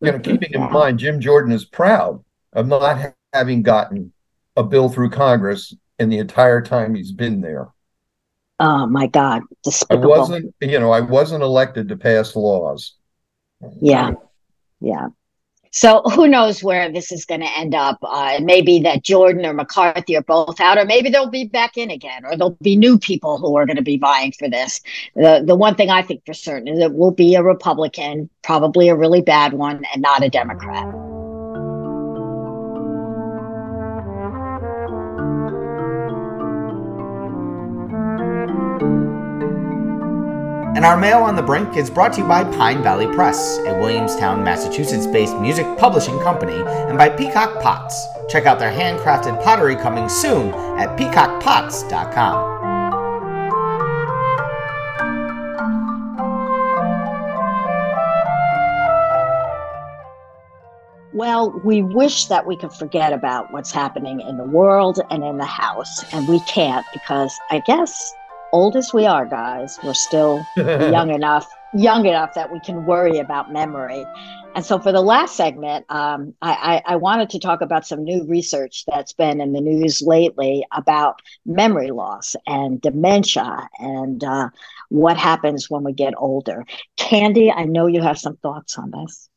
know, 0.00 0.18
keeping 0.18 0.54
in 0.54 0.72
mind, 0.72 0.98
Jim 0.98 1.20
Jordan 1.20 1.52
is 1.52 1.66
proud 1.66 2.24
of 2.54 2.66
not 2.66 3.14
having 3.34 3.62
gotten 3.62 4.12
a 4.56 4.62
bill 4.62 4.88
through 4.88 5.10
Congress 5.10 5.74
in 5.98 6.08
the 6.08 6.18
entire 6.18 6.62
time 6.62 6.94
he's 6.94 7.12
been 7.12 7.42
there. 7.42 7.68
Oh 8.60 8.86
my 8.86 9.06
God, 9.06 9.42
despicable. 9.64 10.14
I 10.14 10.18
wasn't, 10.18 10.54
you 10.60 10.78
know, 10.78 10.92
I 10.92 11.00
wasn't 11.00 11.42
elected 11.42 11.88
to 11.88 11.96
pass 11.96 12.36
laws. 12.36 12.94
Yeah, 13.80 14.12
yeah. 14.80 15.08
So 15.74 16.02
who 16.02 16.28
knows 16.28 16.62
where 16.62 16.92
this 16.92 17.10
is 17.10 17.24
going 17.24 17.40
to 17.40 17.58
end 17.58 17.74
up? 17.74 17.98
Uh, 18.02 18.40
maybe 18.42 18.80
that 18.80 19.02
Jordan 19.02 19.46
or 19.46 19.54
McCarthy 19.54 20.14
are 20.16 20.22
both 20.22 20.60
out, 20.60 20.76
or 20.76 20.84
maybe 20.84 21.08
they'll 21.08 21.30
be 21.30 21.46
back 21.46 21.78
in 21.78 21.90
again, 21.90 22.26
or 22.26 22.36
there'll 22.36 22.58
be 22.60 22.76
new 22.76 22.98
people 22.98 23.38
who 23.38 23.56
are 23.56 23.64
going 23.64 23.78
to 23.78 23.82
be 23.82 23.96
vying 23.96 24.32
for 24.32 24.50
this. 24.50 24.82
The 25.16 25.42
the 25.44 25.56
one 25.56 25.74
thing 25.74 25.88
I 25.88 26.02
think 26.02 26.26
for 26.26 26.34
certain 26.34 26.68
is 26.68 26.78
it 26.78 26.92
will 26.92 27.10
be 27.10 27.34
a 27.34 27.42
Republican, 27.42 28.28
probably 28.42 28.90
a 28.90 28.94
really 28.94 29.22
bad 29.22 29.54
one, 29.54 29.82
and 29.94 30.02
not 30.02 30.22
a 30.22 30.28
Democrat. 30.28 30.94
And 40.74 40.86
Armao 40.86 41.22
on 41.22 41.36
the 41.36 41.42
Brink 41.42 41.76
is 41.76 41.90
brought 41.90 42.14
to 42.14 42.22
you 42.22 42.26
by 42.26 42.44
Pine 42.44 42.82
Valley 42.82 43.06
Press, 43.14 43.58
a 43.66 43.78
Williamstown, 43.78 44.42
Massachusetts 44.42 45.06
based 45.06 45.36
music 45.36 45.66
publishing 45.76 46.18
company, 46.20 46.56
and 46.88 46.96
by 46.96 47.10
Peacock 47.10 47.60
Pots. 47.62 48.06
Check 48.30 48.46
out 48.46 48.58
their 48.58 48.72
handcrafted 48.72 49.44
pottery 49.44 49.76
coming 49.76 50.08
soon 50.08 50.48
at 50.78 50.98
peacockpots.com. 50.98 52.62
Well, 61.12 61.50
we 61.62 61.82
wish 61.82 62.24
that 62.26 62.46
we 62.46 62.56
could 62.56 62.72
forget 62.72 63.12
about 63.12 63.52
what's 63.52 63.70
happening 63.70 64.22
in 64.22 64.38
the 64.38 64.44
world 64.44 65.00
and 65.10 65.22
in 65.22 65.36
the 65.36 65.44
house, 65.44 66.02
and 66.14 66.26
we 66.26 66.40
can't 66.40 66.86
because 66.94 67.38
I 67.50 67.58
guess 67.60 68.14
old 68.52 68.76
as 68.76 68.92
we 68.92 69.06
are, 69.06 69.26
guys, 69.26 69.78
we're 69.82 69.94
still 69.94 70.44
young 70.56 71.10
enough, 71.10 71.48
young 71.74 72.06
enough 72.06 72.34
that 72.34 72.52
we 72.52 72.60
can 72.60 72.84
worry 72.86 73.18
about 73.18 73.52
memory. 73.52 74.04
And 74.54 74.64
so, 74.64 74.78
for 74.78 74.92
the 74.92 75.00
last 75.00 75.34
segment, 75.34 75.86
um, 75.88 76.34
I, 76.42 76.82
I, 76.86 76.92
I 76.92 76.96
wanted 76.96 77.30
to 77.30 77.38
talk 77.38 77.62
about 77.62 77.86
some 77.86 78.04
new 78.04 78.26
research 78.26 78.84
that's 78.86 79.14
been 79.14 79.40
in 79.40 79.54
the 79.54 79.62
news 79.62 80.02
lately 80.02 80.64
about 80.72 81.22
memory 81.46 81.90
loss 81.90 82.36
and 82.46 82.80
dementia 82.80 83.68
and 83.78 84.22
uh, 84.22 84.50
what 84.90 85.16
happens 85.16 85.70
when 85.70 85.84
we 85.84 85.94
get 85.94 86.12
older. 86.18 86.66
Candy, 86.96 87.50
I 87.50 87.64
know 87.64 87.86
you 87.86 88.02
have 88.02 88.18
some 88.18 88.36
thoughts 88.36 88.76
on 88.76 88.90
this. 88.90 89.30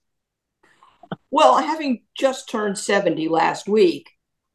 Well, 1.31 1.57
having 1.57 2.03
just 2.17 2.49
turned 2.49 2.77
70 2.77 3.29
last 3.29 3.69
week, 3.69 4.09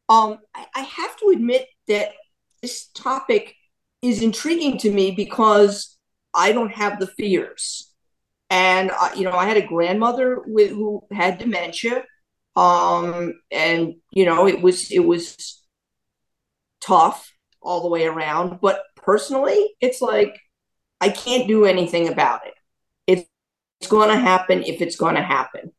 um, 0.09 0.39
I, 0.53 0.65
I 0.75 0.81
have 0.81 1.17
to 1.17 1.31
admit 1.33 1.67
that 1.87 2.11
this 2.61 2.87
topic 2.93 3.55
is 4.01 4.21
intriguing 4.21 4.77
to 4.79 4.91
me 4.91 5.11
because 5.11 5.97
I 6.33 6.51
don't 6.51 6.71
have 6.71 6.99
the 6.99 7.07
fears. 7.07 7.93
And, 8.49 8.91
you 9.15 9.23
know, 9.23 9.31
I 9.31 9.45
had 9.45 9.57
a 9.57 9.65
grandmother 9.65 10.41
with, 10.45 10.71
who 10.71 11.03
had 11.11 11.37
dementia. 11.37 12.03
Um, 12.55 13.35
and, 13.49 13.95
you 14.11 14.25
know, 14.25 14.47
it 14.47 14.61
was, 14.61 14.91
it 14.91 14.99
was 14.99 15.61
tough 16.81 17.31
all 17.61 17.81
the 17.81 17.89
way 17.89 18.05
around. 18.05 18.59
But 18.61 18.81
personally, 18.95 19.73
it's 19.79 20.01
like, 20.01 20.37
I 20.99 21.09
can't 21.09 21.47
do 21.47 21.65
anything 21.65 22.09
about 22.09 22.45
it. 22.45 22.53
It's, 23.07 23.29
it's 23.79 23.89
going 23.89 24.09
to 24.09 24.17
happen 24.17 24.63
if 24.63 24.81
it's 24.81 24.97
going 24.97 25.15
to 25.15 25.21
happen. 25.21 25.71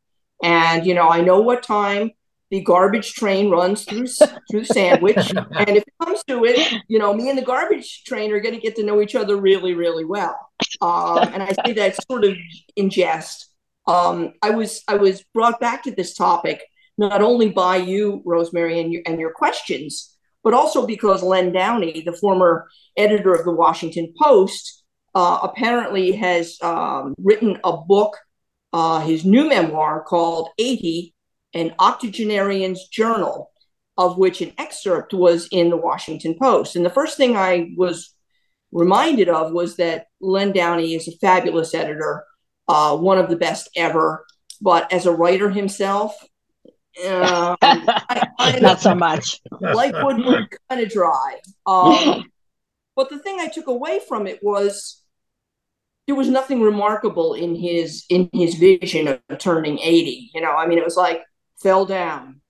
And, 0.43 0.87
you 0.87 0.95
know, 0.95 1.09
I 1.09 1.21
know 1.21 1.41
what 1.41 1.63
time 1.63 2.13
the 2.53 2.61
garbage 2.61 3.15
train 3.15 3.49
runs 3.49 3.85
through 3.85 4.07
through 4.51 4.65
Sandwich, 4.65 5.17
and 5.37 5.71
if 5.71 5.85
it 5.85 5.95
comes 6.01 6.23
to 6.25 6.45
it, 6.45 6.83
you 6.87 6.99
know, 6.99 7.15
me 7.15 7.31
and 7.31 7.39
the 7.39 7.43
garbage 7.43 8.05
train 8.05 8.31
are 8.31 8.41
going 8.41 8.55
to 8.55 8.61
get 8.61 8.77
to 8.77 8.85
know 8.85 9.01
each 9.01 9.15
other 9.15 9.39
really, 9.39 9.73
really 9.73 10.05
well. 10.05 10.39
Um, 10.83 11.31
and 11.33 11.43
I 11.43 11.53
say 11.65 11.73
that 11.73 11.97
sort 12.07 12.25
of 12.25 12.35
in 12.77 12.91
jest. 12.91 13.49
Um, 13.89 14.35
I 14.43 14.51
was 14.51 14.83
I 14.87 14.97
was 14.97 15.25
brought 15.33 15.61
back 15.61 15.83
to 15.85 15.93
this 15.93 16.15
topic 16.15 16.63
not 16.99 17.23
only 17.23 17.49
by 17.49 17.77
you, 17.77 18.23
Rosemary, 18.27 18.79
and 18.79 18.93
your 18.93 19.03
and 19.07 19.19
your 19.19 19.33
questions, 19.33 20.15
but 20.45 20.53
also 20.53 20.87
because 20.87 21.23
Len 21.23 21.53
Downie, 21.53 22.03
the 22.03 22.13
former 22.13 22.69
editor 22.99 23.33
of 23.33 23.47
the 23.47 23.53
Washington 23.53 24.13
Post, 24.23 24.85
uh, 25.15 25.39
apparently 25.43 26.13
has 26.13 26.59
um, 26.61 27.15
written 27.17 27.59
a 27.65 27.79
book, 27.79 28.19
uh, 28.75 29.01
his 29.01 29.25
new 29.25 29.49
memoir 29.49 30.03
called 30.03 30.51
80 30.59 31.12
an 31.55 31.75
octogenarian's 31.79 32.89
journal, 32.89 33.51
of 33.99 34.19
which 34.19 34.41
an 34.41 34.53
excerpt 34.59 35.13
was 35.13 35.49
in 35.51 35.71
the 35.71 35.77
Washington 35.77 36.37
Post. 36.41 36.77
And 36.77 36.85
the 36.85 36.91
first 36.91 37.17
thing 37.17 37.37
I 37.37 37.73
was 37.77 38.15
reminded 38.73 39.29
of 39.29 39.53
was 39.53 39.77
that 39.77 40.07
Len 40.21 40.53
Downie 40.53 40.95
is 40.95 41.09
a 41.09 41.17
fabulous 41.19 41.75
editor, 41.75 42.25
uh, 42.69 42.97
one 42.97 43.19
of 43.19 43.29
the 43.29 43.37
best 43.37 43.69
ever. 43.77 44.25
But 44.61 44.93
as 44.93 45.07
a 45.07 45.13
writer 45.13 45.51
himself, 45.51 46.15
uh, 47.05 47.57
I, 47.63 48.29
I, 48.39 48.59
Not 48.61 48.81
so 48.81 48.95
much. 48.95 49.41
like 49.61 49.95
Woodward, 49.95 50.57
kind 50.69 50.83
of 50.83 50.91
dry. 50.91 51.39
Um, 51.67 52.31
but 52.97 53.11
the 53.11 53.19
thing 53.19 53.41
I 53.41 53.49
took 53.49 53.67
away 53.67 54.01
from 54.07 54.27
it 54.27 54.41
was 54.43 55.03
there 56.07 56.17
was 56.17 56.29
nothing 56.29 56.61
remarkable 56.61 57.35
in 57.35 57.55
his 57.55 58.05
in 58.09 58.29
his 58.33 58.55
vision 58.55 59.09
of 59.09 59.39
turning 59.39 59.79
80 59.79 60.31
you 60.35 60.41
know 60.41 60.53
i 60.53 60.67
mean 60.67 60.79
it 60.79 60.85
was 60.85 60.97
like 60.97 61.23
fell 61.63 61.87
down, 61.87 62.41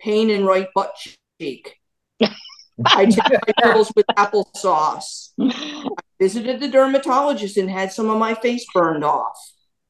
pain 0.00 0.30
in 0.30 0.44
right 0.44 0.68
butt 0.74 0.94
cheek. 1.40 1.76
I 2.84 3.06
took 3.06 3.24
my 3.24 3.52
pills 3.62 3.92
with 3.96 4.06
applesauce. 4.16 5.30
I 5.40 5.94
visited 6.20 6.60
the 6.60 6.68
dermatologist 6.68 7.56
and 7.56 7.70
had 7.70 7.92
some 7.92 8.08
of 8.08 8.18
my 8.18 8.34
face 8.34 8.64
burned 8.72 9.04
off. 9.04 9.36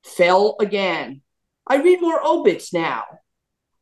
Fell 0.04 0.56
again. 0.60 1.22
I 1.66 1.76
read 1.76 2.00
more 2.00 2.20
obits 2.24 2.72
now. 2.72 3.04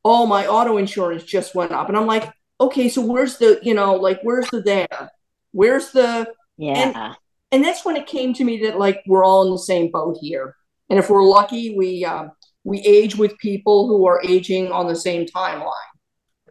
Oh, 0.05 0.27
my 0.27 0.47
auto 0.47 0.77
insurance 0.77 1.23
just 1.25 1.55
went 1.55 1.73
up. 1.73 1.89
And 1.89 1.97
I'm 1.97 2.07
like, 2.07 2.33
okay, 2.61 2.89
so 2.89 3.01
where's 3.01 3.39
the, 3.39 3.61
you 3.63 3.75
know, 3.75 3.95
like, 3.95 4.21
where's 4.23 4.49
the 4.51 4.61
there? 4.61 5.11
Where's 5.53 5.93
the, 5.93 6.29
Yeah. 6.57 6.73
and, 6.73 7.17
and 7.53 7.65
that's 7.65 7.85
when 7.85 7.97
it 7.97 8.07
came 8.07 8.35
to 8.35 8.45
me 8.45 8.63
that, 8.65 8.79
like, 8.79 9.03
we're 9.07 9.25
all 9.25 9.45
in 9.47 9.53
the 9.53 9.59
same 9.59 9.91
boat 9.91 10.19
here. 10.21 10.57
And 10.91 10.99
if 10.99 11.11
we're 11.11 11.25
lucky, 11.25 11.77
we, 11.77 12.05
um, 12.05 12.33
we 12.67 12.81
age 12.81 13.17
with 13.17 13.39
people 13.39 13.87
who 13.87 14.07
are 14.07 14.21
aging 14.25 14.73
on 14.73 14.89
the 14.89 14.97
same 14.97 15.25
timeline. 15.25 15.93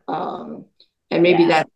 Um, 0.08 0.65
and 1.12 1.21
maybe 1.21 1.43
Yeah. 1.43 1.49
that 1.49 1.69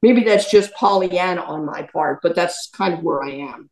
maybe 0.00 0.24
that's 0.24 0.50
just 0.50 0.74
Pollyanna 0.74 1.42
on 1.42 1.64
my 1.66 1.82
part, 1.82 2.20
but 2.22 2.34
that's 2.34 2.70
kind 2.70 2.94
of 2.94 3.02
where 3.02 3.22
I 3.22 3.30
am. 3.52 3.70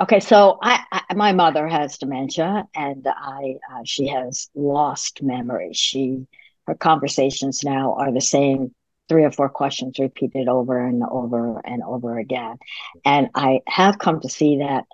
Okay, 0.00 0.20
so 0.20 0.58
I, 0.60 0.80
I 0.90 1.14
my 1.14 1.32
mother 1.32 1.68
has 1.68 1.98
dementia, 1.98 2.66
and 2.74 3.06
I 3.06 3.56
uh, 3.72 3.82
she 3.84 4.08
has 4.08 4.50
lost 4.54 5.22
memory. 5.22 5.72
She 5.72 6.26
her 6.66 6.74
conversations 6.74 7.62
now 7.62 7.94
are 7.94 8.12
the 8.12 8.20
same 8.20 8.74
three 9.08 9.24
or 9.24 9.30
four 9.32 9.48
questions 9.48 9.98
repeated 9.98 10.48
over 10.48 10.84
and 10.84 11.02
over 11.04 11.60
and 11.64 11.82
over 11.82 12.18
again. 12.18 12.56
And 13.04 13.28
I 13.34 13.60
have 13.66 13.98
come 13.98 14.20
to 14.20 14.28
see 14.28 14.58
that 14.58 14.86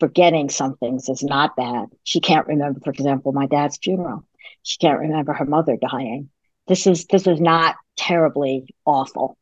forgetting 0.00 0.50
some 0.50 0.76
things 0.76 1.08
is 1.08 1.22
not 1.22 1.56
bad. 1.56 1.88
She 2.04 2.20
can't 2.20 2.46
remember, 2.46 2.80
for 2.80 2.90
example, 2.90 3.32
my 3.32 3.46
dad's 3.46 3.78
funeral. 3.78 4.26
She 4.62 4.78
can't 4.78 5.00
remember 5.00 5.32
her 5.32 5.44
mother 5.44 5.76
dying. 5.76 6.30
This 6.68 6.86
is 6.86 7.06
this 7.06 7.26
is 7.26 7.40
not 7.40 7.76
terribly 7.96 8.74
awful 8.84 9.38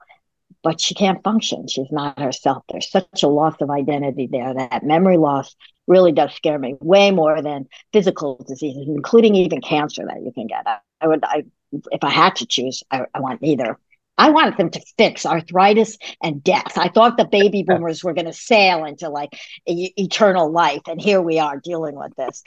but 0.64 0.80
she 0.80 0.94
can't 0.94 1.22
function. 1.22 1.68
She's 1.68 1.92
not 1.92 2.18
herself. 2.18 2.64
There's 2.68 2.90
such 2.90 3.22
a 3.22 3.28
loss 3.28 3.54
of 3.60 3.70
identity 3.70 4.26
there 4.32 4.54
that 4.54 4.82
memory 4.82 5.18
loss 5.18 5.54
really 5.86 6.10
does 6.10 6.32
scare 6.32 6.58
me 6.58 6.74
way 6.80 7.10
more 7.10 7.42
than 7.42 7.68
physical 7.92 8.42
diseases, 8.48 8.88
including 8.88 9.34
even 9.34 9.60
cancer 9.60 10.04
that 10.06 10.22
you 10.22 10.32
can 10.32 10.46
get. 10.46 10.66
I, 10.66 10.78
I 11.02 11.06
would, 11.06 11.22
I, 11.22 11.44
if 11.92 12.02
I 12.02 12.08
had 12.08 12.36
to 12.36 12.46
choose, 12.46 12.82
I, 12.90 13.02
I 13.14 13.20
want 13.20 13.42
neither. 13.42 13.78
I 14.16 14.30
wanted 14.30 14.56
them 14.56 14.70
to 14.70 14.80
fix 14.96 15.26
arthritis 15.26 15.98
and 16.22 16.42
death. 16.42 16.78
I 16.78 16.88
thought 16.88 17.16
the 17.16 17.24
baby 17.24 17.64
boomers 17.64 18.04
were 18.04 18.14
going 18.14 18.26
to 18.26 18.32
sail 18.32 18.84
into 18.84 19.08
like 19.08 19.30
e- 19.66 19.92
eternal 19.96 20.50
life, 20.50 20.82
and 20.86 21.00
here 21.00 21.20
we 21.20 21.38
are 21.38 21.58
dealing 21.58 21.96
with 21.96 22.14
this. 22.16 22.42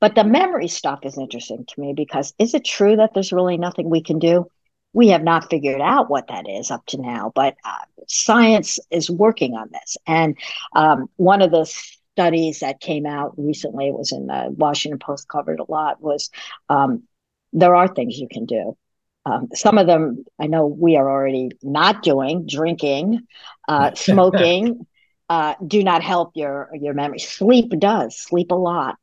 But 0.00 0.14
the 0.14 0.24
memory 0.24 0.68
stuff 0.68 1.00
is 1.02 1.18
interesting 1.18 1.64
to 1.66 1.80
me 1.80 1.92
because 1.92 2.32
is 2.38 2.54
it 2.54 2.64
true 2.64 2.96
that 2.96 3.14
there's 3.14 3.32
really 3.32 3.56
nothing 3.56 3.90
we 3.90 4.02
can 4.02 4.18
do? 4.18 4.46
we 4.92 5.08
have 5.08 5.22
not 5.22 5.50
figured 5.50 5.80
out 5.80 6.10
what 6.10 6.28
that 6.28 6.48
is 6.48 6.70
up 6.70 6.84
to 6.86 7.00
now, 7.00 7.30
but 7.34 7.56
uh, 7.64 7.76
science 8.06 8.78
is 8.90 9.10
working 9.10 9.54
on 9.54 9.68
this. 9.70 9.96
And 10.06 10.36
um, 10.74 11.08
one 11.16 11.42
of 11.42 11.50
the 11.50 11.66
studies 11.66 12.60
that 12.60 12.80
came 12.80 13.06
out 13.06 13.34
recently, 13.36 13.88
it 13.88 13.94
was 13.94 14.12
in 14.12 14.26
the 14.26 14.52
Washington 14.56 14.98
Post, 14.98 15.28
covered 15.28 15.60
a 15.60 15.70
lot, 15.70 16.00
was 16.00 16.30
um, 16.68 17.04
there 17.52 17.74
are 17.74 17.88
things 17.88 18.18
you 18.18 18.28
can 18.28 18.46
do. 18.46 18.76
Um, 19.26 19.48
some 19.54 19.78
of 19.78 19.86
them 19.86 20.24
I 20.40 20.46
know 20.46 20.66
we 20.66 20.96
are 20.96 21.08
already 21.08 21.50
not 21.62 22.02
doing 22.02 22.46
drinking, 22.46 23.20
uh, 23.68 23.92
smoking, 23.94 24.86
uh, 25.28 25.54
do 25.66 25.82
not 25.82 26.02
help 26.02 26.32
your 26.34 26.70
your 26.74 26.94
memory. 26.94 27.18
Sleep 27.18 27.70
does. 27.78 28.18
Sleep 28.18 28.50
a 28.50 28.54
lot. 28.54 28.96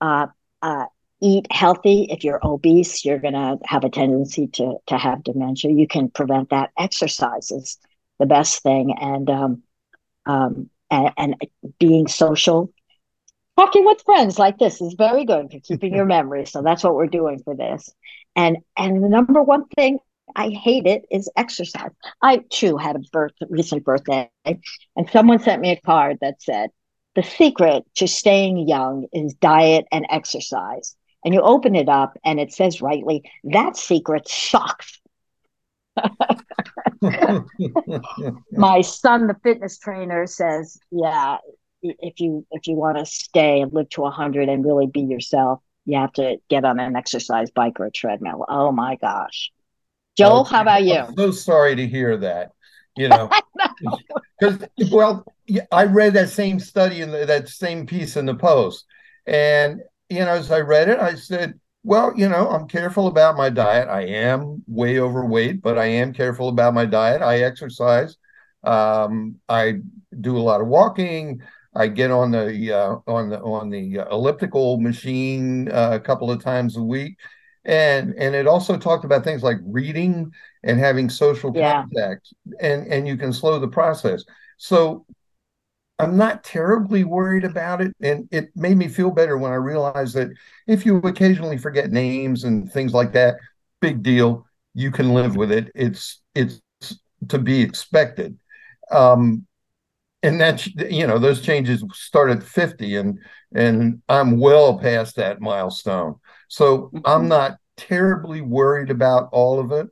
Uh, 0.00 0.26
uh, 0.62 0.86
eat 1.20 1.46
healthy. 1.50 2.06
If 2.10 2.24
you're 2.24 2.44
obese, 2.44 3.04
you're 3.04 3.18
going 3.18 3.34
to 3.34 3.58
have 3.64 3.84
a 3.84 3.90
tendency 3.90 4.48
to 4.48 4.76
to 4.86 4.98
have 4.98 5.24
dementia. 5.24 5.72
You 5.72 5.86
can 5.88 6.10
prevent 6.10 6.50
that. 6.50 6.70
Exercise 6.78 7.50
is 7.50 7.78
the 8.18 8.26
best 8.26 8.62
thing, 8.62 8.94
and 9.00 9.30
um, 9.30 9.62
um, 10.26 10.70
and, 10.90 11.10
and 11.16 11.36
being 11.78 12.08
social. 12.08 12.72
Talking 13.56 13.84
with 13.84 14.02
friends 14.02 14.38
like 14.38 14.58
this 14.58 14.80
is 14.80 14.94
very 14.94 15.24
good 15.24 15.50
for 15.50 15.60
keeping 15.60 15.94
your 15.94 16.04
memory. 16.16 16.46
So 16.46 16.62
that's 16.62 16.82
what 16.84 16.94
we're 16.94 17.06
doing 17.06 17.40
for 17.42 17.54
this. 17.54 17.90
And 18.36 18.58
and 18.76 19.02
the 19.02 19.08
number 19.08 19.42
one 19.42 19.66
thing 19.76 19.98
I 20.34 20.48
hate 20.50 20.86
it 20.86 21.04
is 21.10 21.30
exercise. 21.36 21.90
I 22.22 22.42
too 22.50 22.76
had 22.76 22.96
a 22.96 23.00
birth 23.12 23.32
recent 23.48 23.84
birthday, 23.84 24.30
and 24.44 25.10
someone 25.10 25.38
sent 25.38 25.60
me 25.60 25.70
a 25.70 25.80
card 25.80 26.18
that 26.20 26.42
said, 26.42 26.70
"The 27.14 27.22
secret 27.22 27.84
to 27.96 28.08
staying 28.08 28.68
young 28.68 29.06
is 29.12 29.34
diet 29.34 29.86
and 29.92 30.06
exercise." 30.10 30.96
And 31.24 31.32
you 31.32 31.40
open 31.40 31.74
it 31.74 31.88
up, 31.88 32.18
and 32.24 32.38
it 32.38 32.52
says 32.52 32.82
rightly, 32.82 33.30
"That 33.44 33.76
secret 33.76 34.28
sucks." 34.28 35.00
My 38.50 38.80
son, 38.80 39.26
the 39.28 39.36
fitness 39.42 39.78
trainer, 39.78 40.26
says, 40.26 40.78
"Yeah, 40.90 41.38
if 41.82 42.20
you 42.20 42.46
if 42.50 42.66
you 42.66 42.74
want 42.74 42.98
to 42.98 43.06
stay 43.06 43.60
and 43.60 43.72
live 43.72 43.88
to 43.90 44.04
hundred 44.06 44.48
and 44.48 44.64
really 44.64 44.86
be 44.86 45.02
yourself, 45.02 45.60
you 45.84 45.98
have 45.98 46.12
to 46.14 46.38
get 46.48 46.64
on 46.64 46.80
an 46.80 46.96
exercise 46.96 47.50
bike 47.50 47.80
or 47.80 47.86
a 47.86 47.90
treadmill." 47.90 48.44
Oh 48.48 48.72
my 48.72 48.96
gosh! 48.96 49.50
Joel, 50.16 50.40
oh, 50.40 50.44
how 50.44 50.62
about 50.62 50.84
you? 50.84 50.94
I'm 50.94 51.16
so 51.16 51.30
sorry 51.30 51.76
to 51.76 51.86
hear 51.86 52.16
that. 52.18 52.52
You 52.96 53.08
know, 53.08 53.28
because 54.38 54.58
well, 54.92 55.24
I 55.72 55.84
read 55.84 56.14
that 56.14 56.28
same 56.28 56.60
study 56.60 57.00
in 57.00 57.10
the, 57.10 57.26
that 57.26 57.48
same 57.48 57.86
piece 57.86 58.16
in 58.16 58.26
the 58.26 58.34
Post, 58.34 58.84
and 59.26 59.80
you 60.08 60.20
know, 60.20 60.32
as 60.32 60.50
I 60.50 60.60
read 60.60 60.88
it, 60.88 61.00
I 61.00 61.14
said, 61.14 61.58
well, 61.82 62.12
you 62.16 62.28
know, 62.28 62.48
I'm 62.48 62.66
careful 62.66 63.08
about 63.08 63.36
my 63.36 63.50
diet. 63.50 63.88
I 63.88 64.02
am 64.02 64.62
way 64.66 64.98
overweight, 64.98 65.60
but 65.60 65.78
I 65.78 65.86
am 65.86 66.14
careful 66.14 66.48
about 66.48 66.74
my 66.74 66.86
diet. 66.86 67.20
I 67.20 67.40
exercise. 67.40 68.16
Um, 68.62 69.36
I 69.48 69.80
do 70.18 70.38
a 70.38 70.40
lot 70.40 70.62
of 70.62 70.66
walking. 70.66 71.42
I 71.74 71.88
get 71.88 72.10
on 72.10 72.30
the 72.30 72.72
uh, 72.72 72.96
on 73.06 73.30
the 73.30 73.40
on 73.40 73.70
the 73.70 74.06
elliptical 74.10 74.80
machine 74.80 75.70
uh, 75.70 75.90
a 75.92 76.00
couple 76.00 76.30
of 76.30 76.42
times 76.42 76.76
a 76.76 76.82
week, 76.82 77.16
and 77.64 78.14
and 78.16 78.34
it 78.34 78.46
also 78.46 78.76
talked 78.76 79.04
about 79.04 79.24
things 79.24 79.42
like 79.42 79.58
reading 79.64 80.30
and 80.62 80.78
having 80.78 81.10
social 81.10 81.52
yeah. 81.54 81.82
contact, 81.82 82.32
and 82.60 82.86
and 82.86 83.08
you 83.08 83.16
can 83.16 83.32
slow 83.32 83.58
the 83.58 83.68
process. 83.68 84.24
So 84.56 85.04
I'm 85.98 86.16
not 86.16 86.42
terribly 86.42 87.04
worried 87.04 87.44
about 87.44 87.80
it. 87.80 87.94
And 88.00 88.28
it 88.32 88.50
made 88.56 88.76
me 88.76 88.88
feel 88.88 89.10
better 89.10 89.38
when 89.38 89.52
I 89.52 89.56
realized 89.56 90.14
that 90.14 90.30
if 90.66 90.84
you 90.84 90.98
occasionally 90.98 91.56
forget 91.56 91.90
names 91.90 92.44
and 92.44 92.70
things 92.70 92.92
like 92.92 93.12
that, 93.12 93.36
big 93.80 94.02
deal. 94.02 94.46
You 94.74 94.90
can 94.90 95.14
live 95.14 95.36
with 95.36 95.52
it. 95.52 95.70
It's 95.74 96.20
it's 96.34 96.60
to 97.28 97.38
be 97.38 97.62
expected. 97.62 98.36
Um, 98.90 99.46
and 100.24 100.40
that's 100.40 100.66
you 100.90 101.06
know 101.06 101.18
those 101.18 101.40
changes 101.42 101.84
start 101.92 102.30
at 102.30 102.42
50 102.42 102.96
and 102.96 103.18
and 103.54 104.02
I'm 104.08 104.40
well 104.40 104.78
past 104.78 105.16
that 105.16 105.40
milestone. 105.40 106.16
So 106.48 106.90
I'm 107.04 107.20
mm-hmm. 107.20 107.28
not 107.28 107.58
terribly 107.76 108.40
worried 108.40 108.90
about 108.90 109.28
all 109.32 109.60
of 109.60 109.70
it. 109.70 109.88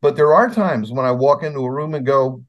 But 0.00 0.16
there 0.16 0.34
are 0.34 0.50
times 0.50 0.90
when 0.90 1.06
I 1.06 1.12
walk 1.12 1.42
into 1.42 1.60
a 1.60 1.70
room 1.70 1.94
and 1.94 2.06
go, 2.06 2.44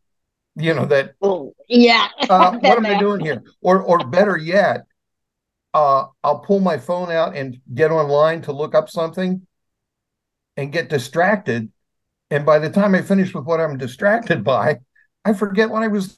you 0.55 0.73
know 0.73 0.85
that 0.85 1.13
oh 1.21 1.53
yeah 1.67 2.07
uh, 2.29 2.51
what 2.59 2.77
am 2.77 2.85
i 2.85 2.97
doing 2.97 3.19
here 3.19 3.43
or 3.61 3.81
or 3.81 3.99
better 3.99 4.35
yet 4.37 4.85
uh, 5.73 6.05
i'll 6.23 6.39
pull 6.39 6.59
my 6.59 6.77
phone 6.77 7.11
out 7.11 7.35
and 7.35 7.59
get 7.75 7.91
online 7.91 8.41
to 8.41 8.51
look 8.51 8.73
up 8.73 8.89
something 8.89 9.45
and 10.55 10.71
get 10.71 10.89
distracted 10.89 11.71
and 12.31 12.43
by 12.43 12.57
the 12.57 12.69
time 12.69 12.95
i 12.95 13.01
finish 13.01 13.33
with 13.33 13.45
what 13.45 13.61
i'm 13.61 13.77
distracted 13.77 14.43
by 14.43 14.77
i 15.25 15.31
forget 15.31 15.69
what 15.69 15.83
i 15.83 15.87
was 15.87 16.17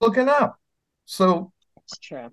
looking 0.00 0.28
up 0.28 0.58
so 1.04 1.52
it's 1.82 1.98
true 1.98 2.30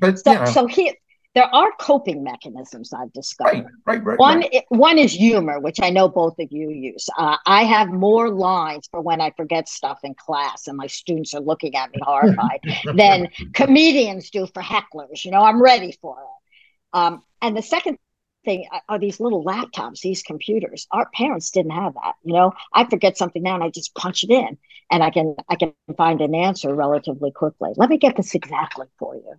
but 0.00 0.18
so, 0.18 0.32
you 0.32 0.38
know. 0.38 0.44
so 0.46 0.66
here 0.66 0.94
there 1.34 1.52
are 1.52 1.70
coping 1.80 2.22
mechanisms 2.22 2.92
I've 2.92 3.12
discovered. 3.12 3.64
Right, 3.86 3.98
right, 3.98 4.04
right. 4.04 4.18
One, 4.18 4.40
right. 4.40 4.62
one 4.68 4.98
is 4.98 5.12
humor, 5.12 5.58
which 5.58 5.80
I 5.82 5.90
know 5.90 6.08
both 6.08 6.38
of 6.38 6.48
you 6.52 6.70
use. 6.70 7.08
Uh, 7.18 7.36
I 7.44 7.64
have 7.64 7.88
more 7.88 8.30
lines 8.30 8.88
for 8.88 9.00
when 9.00 9.20
I 9.20 9.32
forget 9.36 9.68
stuff 9.68 9.98
in 10.04 10.14
class 10.14 10.68
and 10.68 10.76
my 10.76 10.86
students 10.86 11.34
are 11.34 11.40
looking 11.40 11.74
at 11.74 11.90
me 11.90 11.98
horrified 12.02 12.60
than 12.94 13.28
comedians 13.52 14.30
do 14.30 14.46
for 14.46 14.62
hecklers. 14.62 15.24
You 15.24 15.32
know, 15.32 15.42
I'm 15.42 15.60
ready 15.60 15.98
for 16.00 16.18
it. 16.20 16.96
Um, 16.96 17.22
and 17.42 17.56
the 17.56 17.62
second 17.62 17.98
thing 18.44 18.66
uh, 18.72 18.80
are 18.88 18.98
these 18.98 19.20
little 19.20 19.44
laptops, 19.44 20.00
these 20.00 20.22
computers. 20.22 20.86
Our 20.90 21.08
parents 21.14 21.50
didn't 21.50 21.72
have 21.72 21.94
that. 21.94 22.14
You 22.22 22.34
know, 22.34 22.52
I 22.72 22.84
forget 22.84 23.18
something 23.18 23.42
now 23.42 23.54
and 23.54 23.64
I 23.64 23.70
just 23.70 23.94
punch 23.94 24.24
it 24.24 24.30
in, 24.30 24.58
and 24.90 25.02
I 25.02 25.10
can 25.10 25.36
I 25.48 25.56
can 25.56 25.72
find 25.96 26.20
an 26.20 26.34
answer 26.34 26.74
relatively 26.74 27.30
quickly. 27.30 27.70
Let 27.76 27.90
me 27.90 27.98
get 27.98 28.16
this 28.16 28.34
exactly 28.34 28.86
for 28.98 29.16
you 29.16 29.34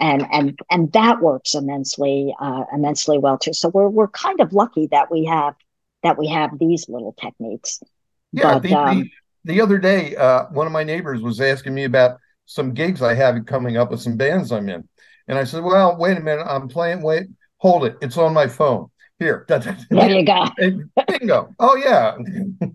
and 0.00 0.26
and 0.30 0.58
and 0.70 0.92
that 0.92 1.20
works 1.20 1.54
immensely 1.54 2.34
uh, 2.40 2.64
immensely 2.72 3.18
well 3.18 3.38
too. 3.38 3.52
So 3.52 3.68
we're 3.68 3.88
we're 3.88 4.08
kind 4.08 4.40
of 4.40 4.52
lucky 4.52 4.88
that 4.88 5.10
we 5.10 5.24
have 5.24 5.54
that 6.02 6.18
we 6.18 6.28
have 6.28 6.58
these 6.58 6.88
little 6.88 7.14
techniques. 7.20 7.80
Yeah, 8.32 8.54
but, 8.54 8.62
the, 8.62 8.74
um, 8.74 9.00
the, 9.44 9.54
the, 9.54 9.60
other 9.60 9.78
day, 9.78 10.14
uh, 10.14 10.44
one 10.50 10.66
of 10.66 10.72
my 10.72 10.84
neighbors 10.84 11.22
was 11.22 11.40
asking 11.40 11.74
me 11.74 11.84
about 11.84 12.18
some 12.46 12.74
gigs 12.74 13.02
I 13.02 13.14
have 13.14 13.44
coming 13.46 13.76
up 13.76 13.90
with 13.90 14.00
some 14.00 14.16
bands 14.16 14.52
I'm 14.52 14.68
in, 14.68 14.88
and 15.26 15.38
I 15.38 15.44
said, 15.44 15.64
"Well, 15.64 15.96
wait 15.98 16.16
a 16.16 16.20
minute, 16.20 16.46
I'm 16.48 16.68
playing. 16.68 17.02
Wait, 17.02 17.26
hold 17.58 17.84
it, 17.84 17.96
it's 18.00 18.16
on 18.16 18.34
my 18.34 18.48
phone. 18.48 18.88
Here, 19.18 19.44
there 19.48 20.10
you 20.10 20.24
go. 20.24 20.46
bingo. 21.08 21.54
Oh 21.58 21.76
yeah." 21.76 22.16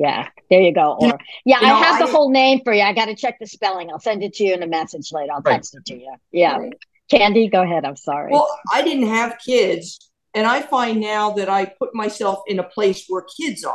Yeah, 0.00 0.28
there 0.48 0.62
you 0.62 0.72
go. 0.72 0.96
Or 0.98 1.18
yeah, 1.44 1.60
you 1.60 1.66
I 1.66 1.68
know, 1.68 1.76
have 1.76 1.98
the 1.98 2.08
I, 2.08 2.10
whole 2.10 2.30
name 2.30 2.62
for 2.64 2.72
you. 2.72 2.80
I 2.80 2.94
got 2.94 3.04
to 3.04 3.14
check 3.14 3.38
the 3.38 3.46
spelling. 3.46 3.90
I'll 3.90 3.98
send 3.98 4.22
it 4.22 4.32
to 4.36 4.44
you 4.44 4.54
in 4.54 4.62
a 4.62 4.66
message 4.66 5.12
later. 5.12 5.30
I'll 5.30 5.42
text 5.42 5.74
right. 5.74 5.80
it 5.80 5.84
to 5.92 6.00
you. 6.00 6.14
Yeah. 6.32 6.56
Right. 6.56 6.72
Candy, 7.10 7.48
go 7.48 7.60
ahead. 7.62 7.84
I'm 7.84 7.96
sorry. 7.96 8.32
Well, 8.32 8.48
I 8.72 8.80
didn't 8.80 9.08
have 9.08 9.38
kids, 9.44 10.10
and 10.32 10.46
I 10.46 10.62
find 10.62 11.02
now 11.02 11.32
that 11.32 11.50
I 11.50 11.66
put 11.66 11.94
myself 11.94 12.44
in 12.46 12.60
a 12.60 12.64
place 12.64 13.04
where 13.08 13.26
kids 13.38 13.62
are, 13.62 13.74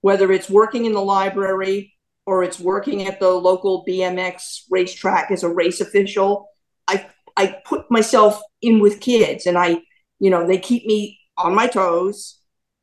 whether 0.00 0.32
it's 0.32 0.48
working 0.48 0.86
in 0.86 0.92
the 0.92 1.02
library 1.02 1.92
or 2.24 2.42
it's 2.42 2.58
working 2.58 3.06
at 3.06 3.20
the 3.20 3.30
local 3.30 3.84
BMX 3.84 4.62
racetrack 4.70 5.30
as 5.30 5.42
a 5.42 5.50
race 5.50 5.82
official. 5.82 6.48
I 6.88 7.06
I 7.36 7.60
put 7.64 7.90
myself 7.90 8.40
in 8.62 8.80
with 8.80 9.00
kids, 9.00 9.46
and 9.46 9.58
I, 9.58 9.80
you 10.18 10.30
know, 10.30 10.46
they 10.46 10.58
keep 10.58 10.86
me 10.86 11.18
on 11.36 11.54
my 11.54 11.66
toes 11.66 12.40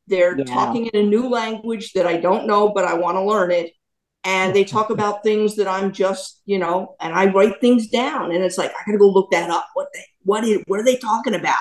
they're 0.08 0.38
yeah. 0.38 0.46
talking 0.46 0.88
in 0.88 1.06
a 1.06 1.08
new 1.08 1.30
language 1.30 1.94
that 1.94 2.06
I 2.06 2.18
don't 2.18 2.48
know, 2.48 2.70
but 2.70 2.86
I 2.86 2.94
want 2.94 3.16
to 3.16 3.24
learn 3.24 3.52
it. 3.52 3.72
And 4.26 4.56
they 4.56 4.64
talk 4.64 4.90
about 4.90 5.24
things 5.24 5.56
that 5.56 5.68
I'm 5.68 5.92
just, 5.92 6.42
you 6.46 6.60
know, 6.60 6.96
and 7.00 7.14
I 7.14 7.28
write 7.28 7.62
things 7.62 7.88
down. 7.88 8.32
And 8.32 8.44
it's 8.44 8.58
like, 8.58 8.72
I 8.72 8.86
gotta 8.86 8.98
go 8.98 9.10
look 9.10 9.32
that 9.32 9.50
up. 9.50 9.68
What 9.74 9.88
they 9.94 10.06
what 10.24 10.44
is 10.44 10.62
what 10.68 10.80
are 10.80 10.86
they 10.86 10.98
talking 10.98 11.36
about? 11.36 11.58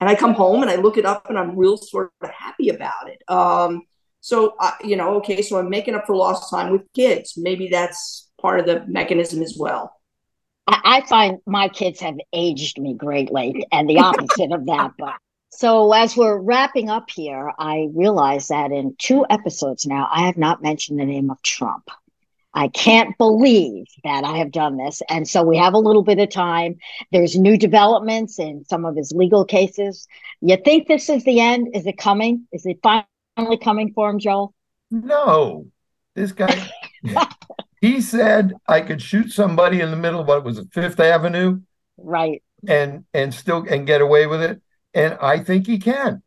And 0.00 0.08
I 0.08 0.14
come 0.14 0.34
home 0.34 0.62
and 0.62 0.70
I 0.70 0.76
look 0.76 0.96
it 0.96 1.04
up 1.04 1.28
and 1.28 1.38
I'm 1.38 1.56
real 1.56 1.76
sort 1.76 2.12
of 2.20 2.30
happy 2.30 2.68
about 2.68 3.08
it. 3.08 3.20
Um, 3.28 3.82
so 4.20 4.54
uh, 4.60 4.72
you 4.84 4.96
know, 4.96 5.16
okay, 5.16 5.42
so 5.42 5.58
I'm 5.58 5.70
making 5.70 5.94
up 5.94 6.06
for 6.06 6.16
lost 6.16 6.50
time 6.50 6.70
with 6.72 6.82
kids. 6.94 7.34
Maybe 7.36 7.68
that's 7.68 8.30
part 8.40 8.60
of 8.60 8.66
the 8.66 8.84
mechanism 8.86 9.42
as 9.42 9.56
well. 9.58 9.92
I 10.68 11.02
find 11.08 11.38
my 11.46 11.68
kids 11.68 12.00
have 12.00 12.16
aged 12.32 12.78
me 12.78 12.94
greatly, 12.94 13.66
and 13.72 13.88
the 13.88 13.98
opposite 13.98 14.52
of 14.52 14.66
that. 14.66 14.92
But 14.98 15.14
so, 15.50 15.92
as 15.92 16.16
we're 16.16 16.38
wrapping 16.38 16.90
up 16.90 17.10
here, 17.10 17.52
I 17.58 17.88
realize 17.94 18.48
that 18.48 18.70
in 18.70 18.94
two 18.98 19.24
episodes 19.30 19.86
now, 19.86 20.08
I 20.10 20.26
have 20.26 20.36
not 20.36 20.62
mentioned 20.62 21.00
the 21.00 21.06
name 21.06 21.30
of 21.30 21.42
Trump. 21.42 21.90
I 22.54 22.68
can't 22.68 23.16
believe 23.18 23.86
that 24.04 24.24
I 24.24 24.38
have 24.38 24.50
done 24.50 24.76
this. 24.76 25.02
And 25.08 25.28
so 25.28 25.42
we 25.42 25.56
have 25.58 25.74
a 25.74 25.78
little 25.78 26.02
bit 26.02 26.18
of 26.18 26.30
time. 26.30 26.78
There's 27.12 27.38
new 27.38 27.56
developments 27.56 28.38
in 28.38 28.64
some 28.64 28.84
of 28.84 28.96
his 28.96 29.12
legal 29.12 29.44
cases. 29.44 30.08
You 30.40 30.56
think 30.56 30.88
this 30.88 31.08
is 31.08 31.24
the 31.24 31.40
end? 31.40 31.68
Is 31.74 31.86
it 31.86 31.98
coming? 31.98 32.48
Is 32.52 32.66
it 32.66 32.78
finally 32.82 33.58
coming 33.58 33.92
for 33.92 34.10
him, 34.10 34.18
Joel? 34.18 34.54
No. 34.90 35.66
This 36.14 36.32
guy, 36.32 36.68
he 37.80 38.00
said 38.00 38.54
I 38.66 38.80
could 38.80 39.00
shoot 39.02 39.30
somebody 39.32 39.80
in 39.80 39.90
the 39.90 39.96
middle 39.96 40.20
of 40.20 40.28
what 40.28 40.44
was 40.44 40.58
it, 40.58 40.68
Fifth 40.72 41.00
Avenue? 41.00 41.60
Right. 41.96 42.42
And 42.66 43.04
and 43.14 43.32
still 43.32 43.64
and 43.68 43.86
get 43.86 44.00
away 44.00 44.26
with 44.26 44.42
it 44.42 44.60
and 44.94 45.16
I 45.20 45.38
think 45.38 45.66
he 45.66 45.78
can. 45.78 46.22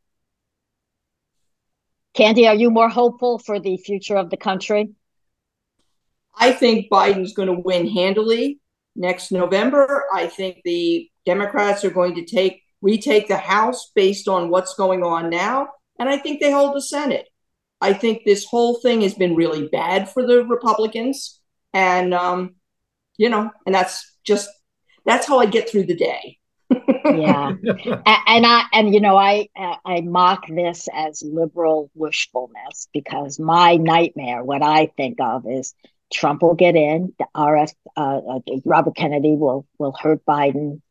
Candy, 2.13 2.47
are 2.47 2.55
you 2.55 2.69
more 2.69 2.89
hopeful 2.89 3.37
for 3.39 3.59
the 3.59 3.77
future 3.77 4.15
of 4.15 4.29
the 4.29 4.37
country? 4.37 4.89
I 6.35 6.53
think 6.53 6.89
Biden's 6.89 7.33
going 7.33 7.47
to 7.47 7.59
win 7.59 7.87
handily 7.87 8.59
next 8.95 9.31
November. 9.31 10.05
I 10.13 10.27
think 10.27 10.61
the 10.63 11.09
Democrats 11.25 11.83
are 11.83 11.91
going 11.91 12.15
to 12.15 12.25
take 12.25 12.61
retake 12.81 13.27
the 13.27 13.37
House 13.37 13.91
based 13.93 14.27
on 14.27 14.49
what's 14.49 14.73
going 14.75 15.03
on 15.03 15.29
now, 15.29 15.67
and 15.99 16.09
I 16.09 16.17
think 16.17 16.39
they 16.39 16.51
hold 16.51 16.75
the 16.75 16.81
Senate. 16.81 17.27
I 17.81 17.93
think 17.93 18.23
this 18.23 18.45
whole 18.45 18.79
thing 18.79 19.01
has 19.01 19.13
been 19.13 19.35
really 19.35 19.67
bad 19.67 20.09
for 20.09 20.25
the 20.25 20.45
Republicans, 20.45 21.40
and 21.73 22.13
um, 22.13 22.55
you 23.17 23.29
know, 23.29 23.51
and 23.65 23.75
that's 23.75 24.15
just 24.23 24.49
that's 25.05 25.27
how 25.27 25.39
I 25.39 25.45
get 25.45 25.69
through 25.69 25.85
the 25.85 25.95
day. 25.95 26.37
yeah, 26.69 27.51
and 28.05 28.45
I 28.45 28.63
and 28.73 28.93
you 28.93 29.01
know 29.01 29.17
I 29.17 29.49
I 29.55 30.01
mock 30.01 30.47
this 30.47 30.87
as 30.93 31.21
liberal 31.21 31.91
wishfulness 31.93 32.87
because 32.93 33.39
my 33.39 33.75
nightmare, 33.75 34.43
what 34.43 34.61
I 34.63 34.87
think 34.97 35.19
of 35.19 35.45
is 35.47 35.73
Trump 36.13 36.41
will 36.41 36.55
get 36.55 36.75
in, 36.75 37.13
the 37.19 37.27
RF, 37.35 37.73
uh, 37.97 38.21
uh, 38.27 38.39
Robert 38.65 38.95
Kennedy 38.95 39.35
will 39.35 39.65
will 39.79 39.95
hurt 39.99 40.25
Biden, 40.25 40.81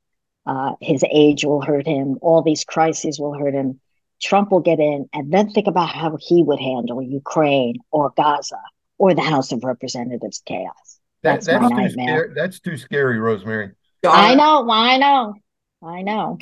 uh, 0.46 0.74
his 0.80 1.04
age 1.10 1.44
will 1.44 1.62
hurt 1.62 1.86
him, 1.86 2.18
all 2.20 2.42
these 2.42 2.64
crises 2.64 3.18
will 3.18 3.34
hurt 3.34 3.54
him. 3.54 3.80
Trump 4.20 4.52
will 4.52 4.60
get 4.60 4.80
in, 4.80 5.08
and 5.14 5.32
then 5.32 5.50
think 5.50 5.66
about 5.66 5.88
how 5.88 6.18
he 6.20 6.42
would 6.42 6.60
handle 6.60 7.00
Ukraine 7.00 7.76
or 7.90 8.12
Gaza 8.14 8.60
or 9.00 9.14
the 9.14 9.22
House 9.22 9.50
of 9.50 9.64
Representatives 9.64 10.42
chaos. 10.44 11.00
That's, 11.22 11.46
that's 11.46 11.62
my 11.62 11.68
nightmare. 11.68 12.18
Scary, 12.18 12.34
that's 12.34 12.60
too 12.60 12.76
scary, 12.76 13.18
Rosemary. 13.18 13.70
I 14.04 14.34
know. 14.34 14.70
I 14.70 14.98
know. 14.98 15.34
I 15.82 16.02
know. 16.02 16.38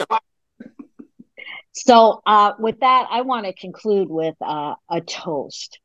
So, 1.70 2.20
uh, 2.26 2.54
with 2.58 2.80
that, 2.80 3.06
I 3.12 3.20
want 3.20 3.46
to 3.46 3.52
conclude 3.52 4.10
with 4.10 4.34
uh, 4.40 4.74
a 4.90 5.00
toast 5.00 5.78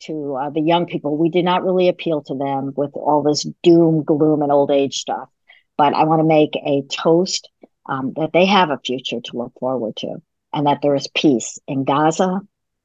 to 0.00 0.34
uh, 0.34 0.50
the 0.50 0.60
young 0.60 0.86
people. 0.86 1.16
We 1.16 1.28
did 1.28 1.44
not 1.44 1.62
really 1.62 1.88
appeal 1.88 2.22
to 2.22 2.34
them 2.34 2.72
with 2.76 2.90
all 2.94 3.22
this 3.22 3.46
doom, 3.62 4.02
gloom, 4.02 4.42
and 4.42 4.50
old 4.50 4.72
age 4.72 4.96
stuff, 4.96 5.28
but 5.76 5.94
I 5.94 6.02
want 6.02 6.18
to 6.18 6.24
make 6.24 6.56
a 6.56 6.82
toast 6.90 7.48
um, 7.88 8.12
that 8.16 8.32
they 8.32 8.46
have 8.46 8.70
a 8.70 8.80
future 8.84 9.20
to 9.20 9.36
look 9.36 9.52
forward 9.60 9.94
to 9.98 10.16
and 10.52 10.66
that 10.66 10.82
there 10.82 10.96
is 10.96 11.06
peace 11.14 11.60
in 11.68 11.84
Gaza 11.84 12.40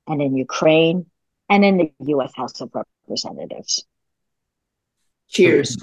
and 0.06 0.22
in 0.22 0.36
Ukraine 0.36 1.08
and 1.54 1.64
in 1.64 1.78
the 1.78 1.92
U.S. 2.08 2.34
House 2.36 2.60
of 2.62 2.72
Representatives. 2.74 3.86
Cheers. 5.30 5.78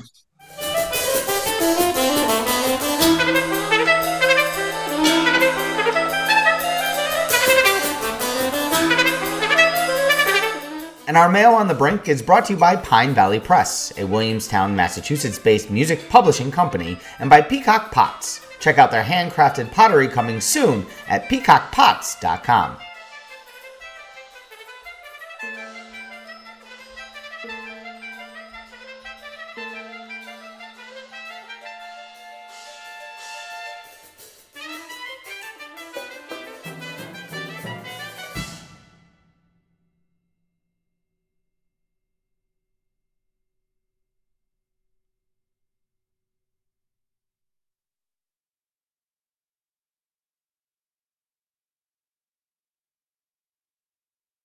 And 11.06 11.16
Armao 11.16 11.54
on 11.54 11.68
the 11.68 11.74
Brink 11.74 12.08
is 12.08 12.20
brought 12.20 12.46
to 12.46 12.54
you 12.54 12.58
by 12.58 12.74
Pine 12.74 13.14
Valley 13.14 13.38
Press, 13.38 13.92
a 13.96 14.04
Williamstown, 14.04 14.74
Massachusetts 14.74 15.38
based 15.38 15.70
music 15.70 16.08
publishing 16.08 16.50
company, 16.50 16.98
and 17.20 17.30
by 17.30 17.40
Peacock 17.42 17.92
Pots. 17.92 18.40
Check 18.58 18.78
out 18.78 18.90
their 18.90 19.04
handcrafted 19.04 19.70
pottery 19.70 20.08
coming 20.08 20.40
soon 20.40 20.84
at 21.08 21.28
peacockpots.com. 21.28 22.76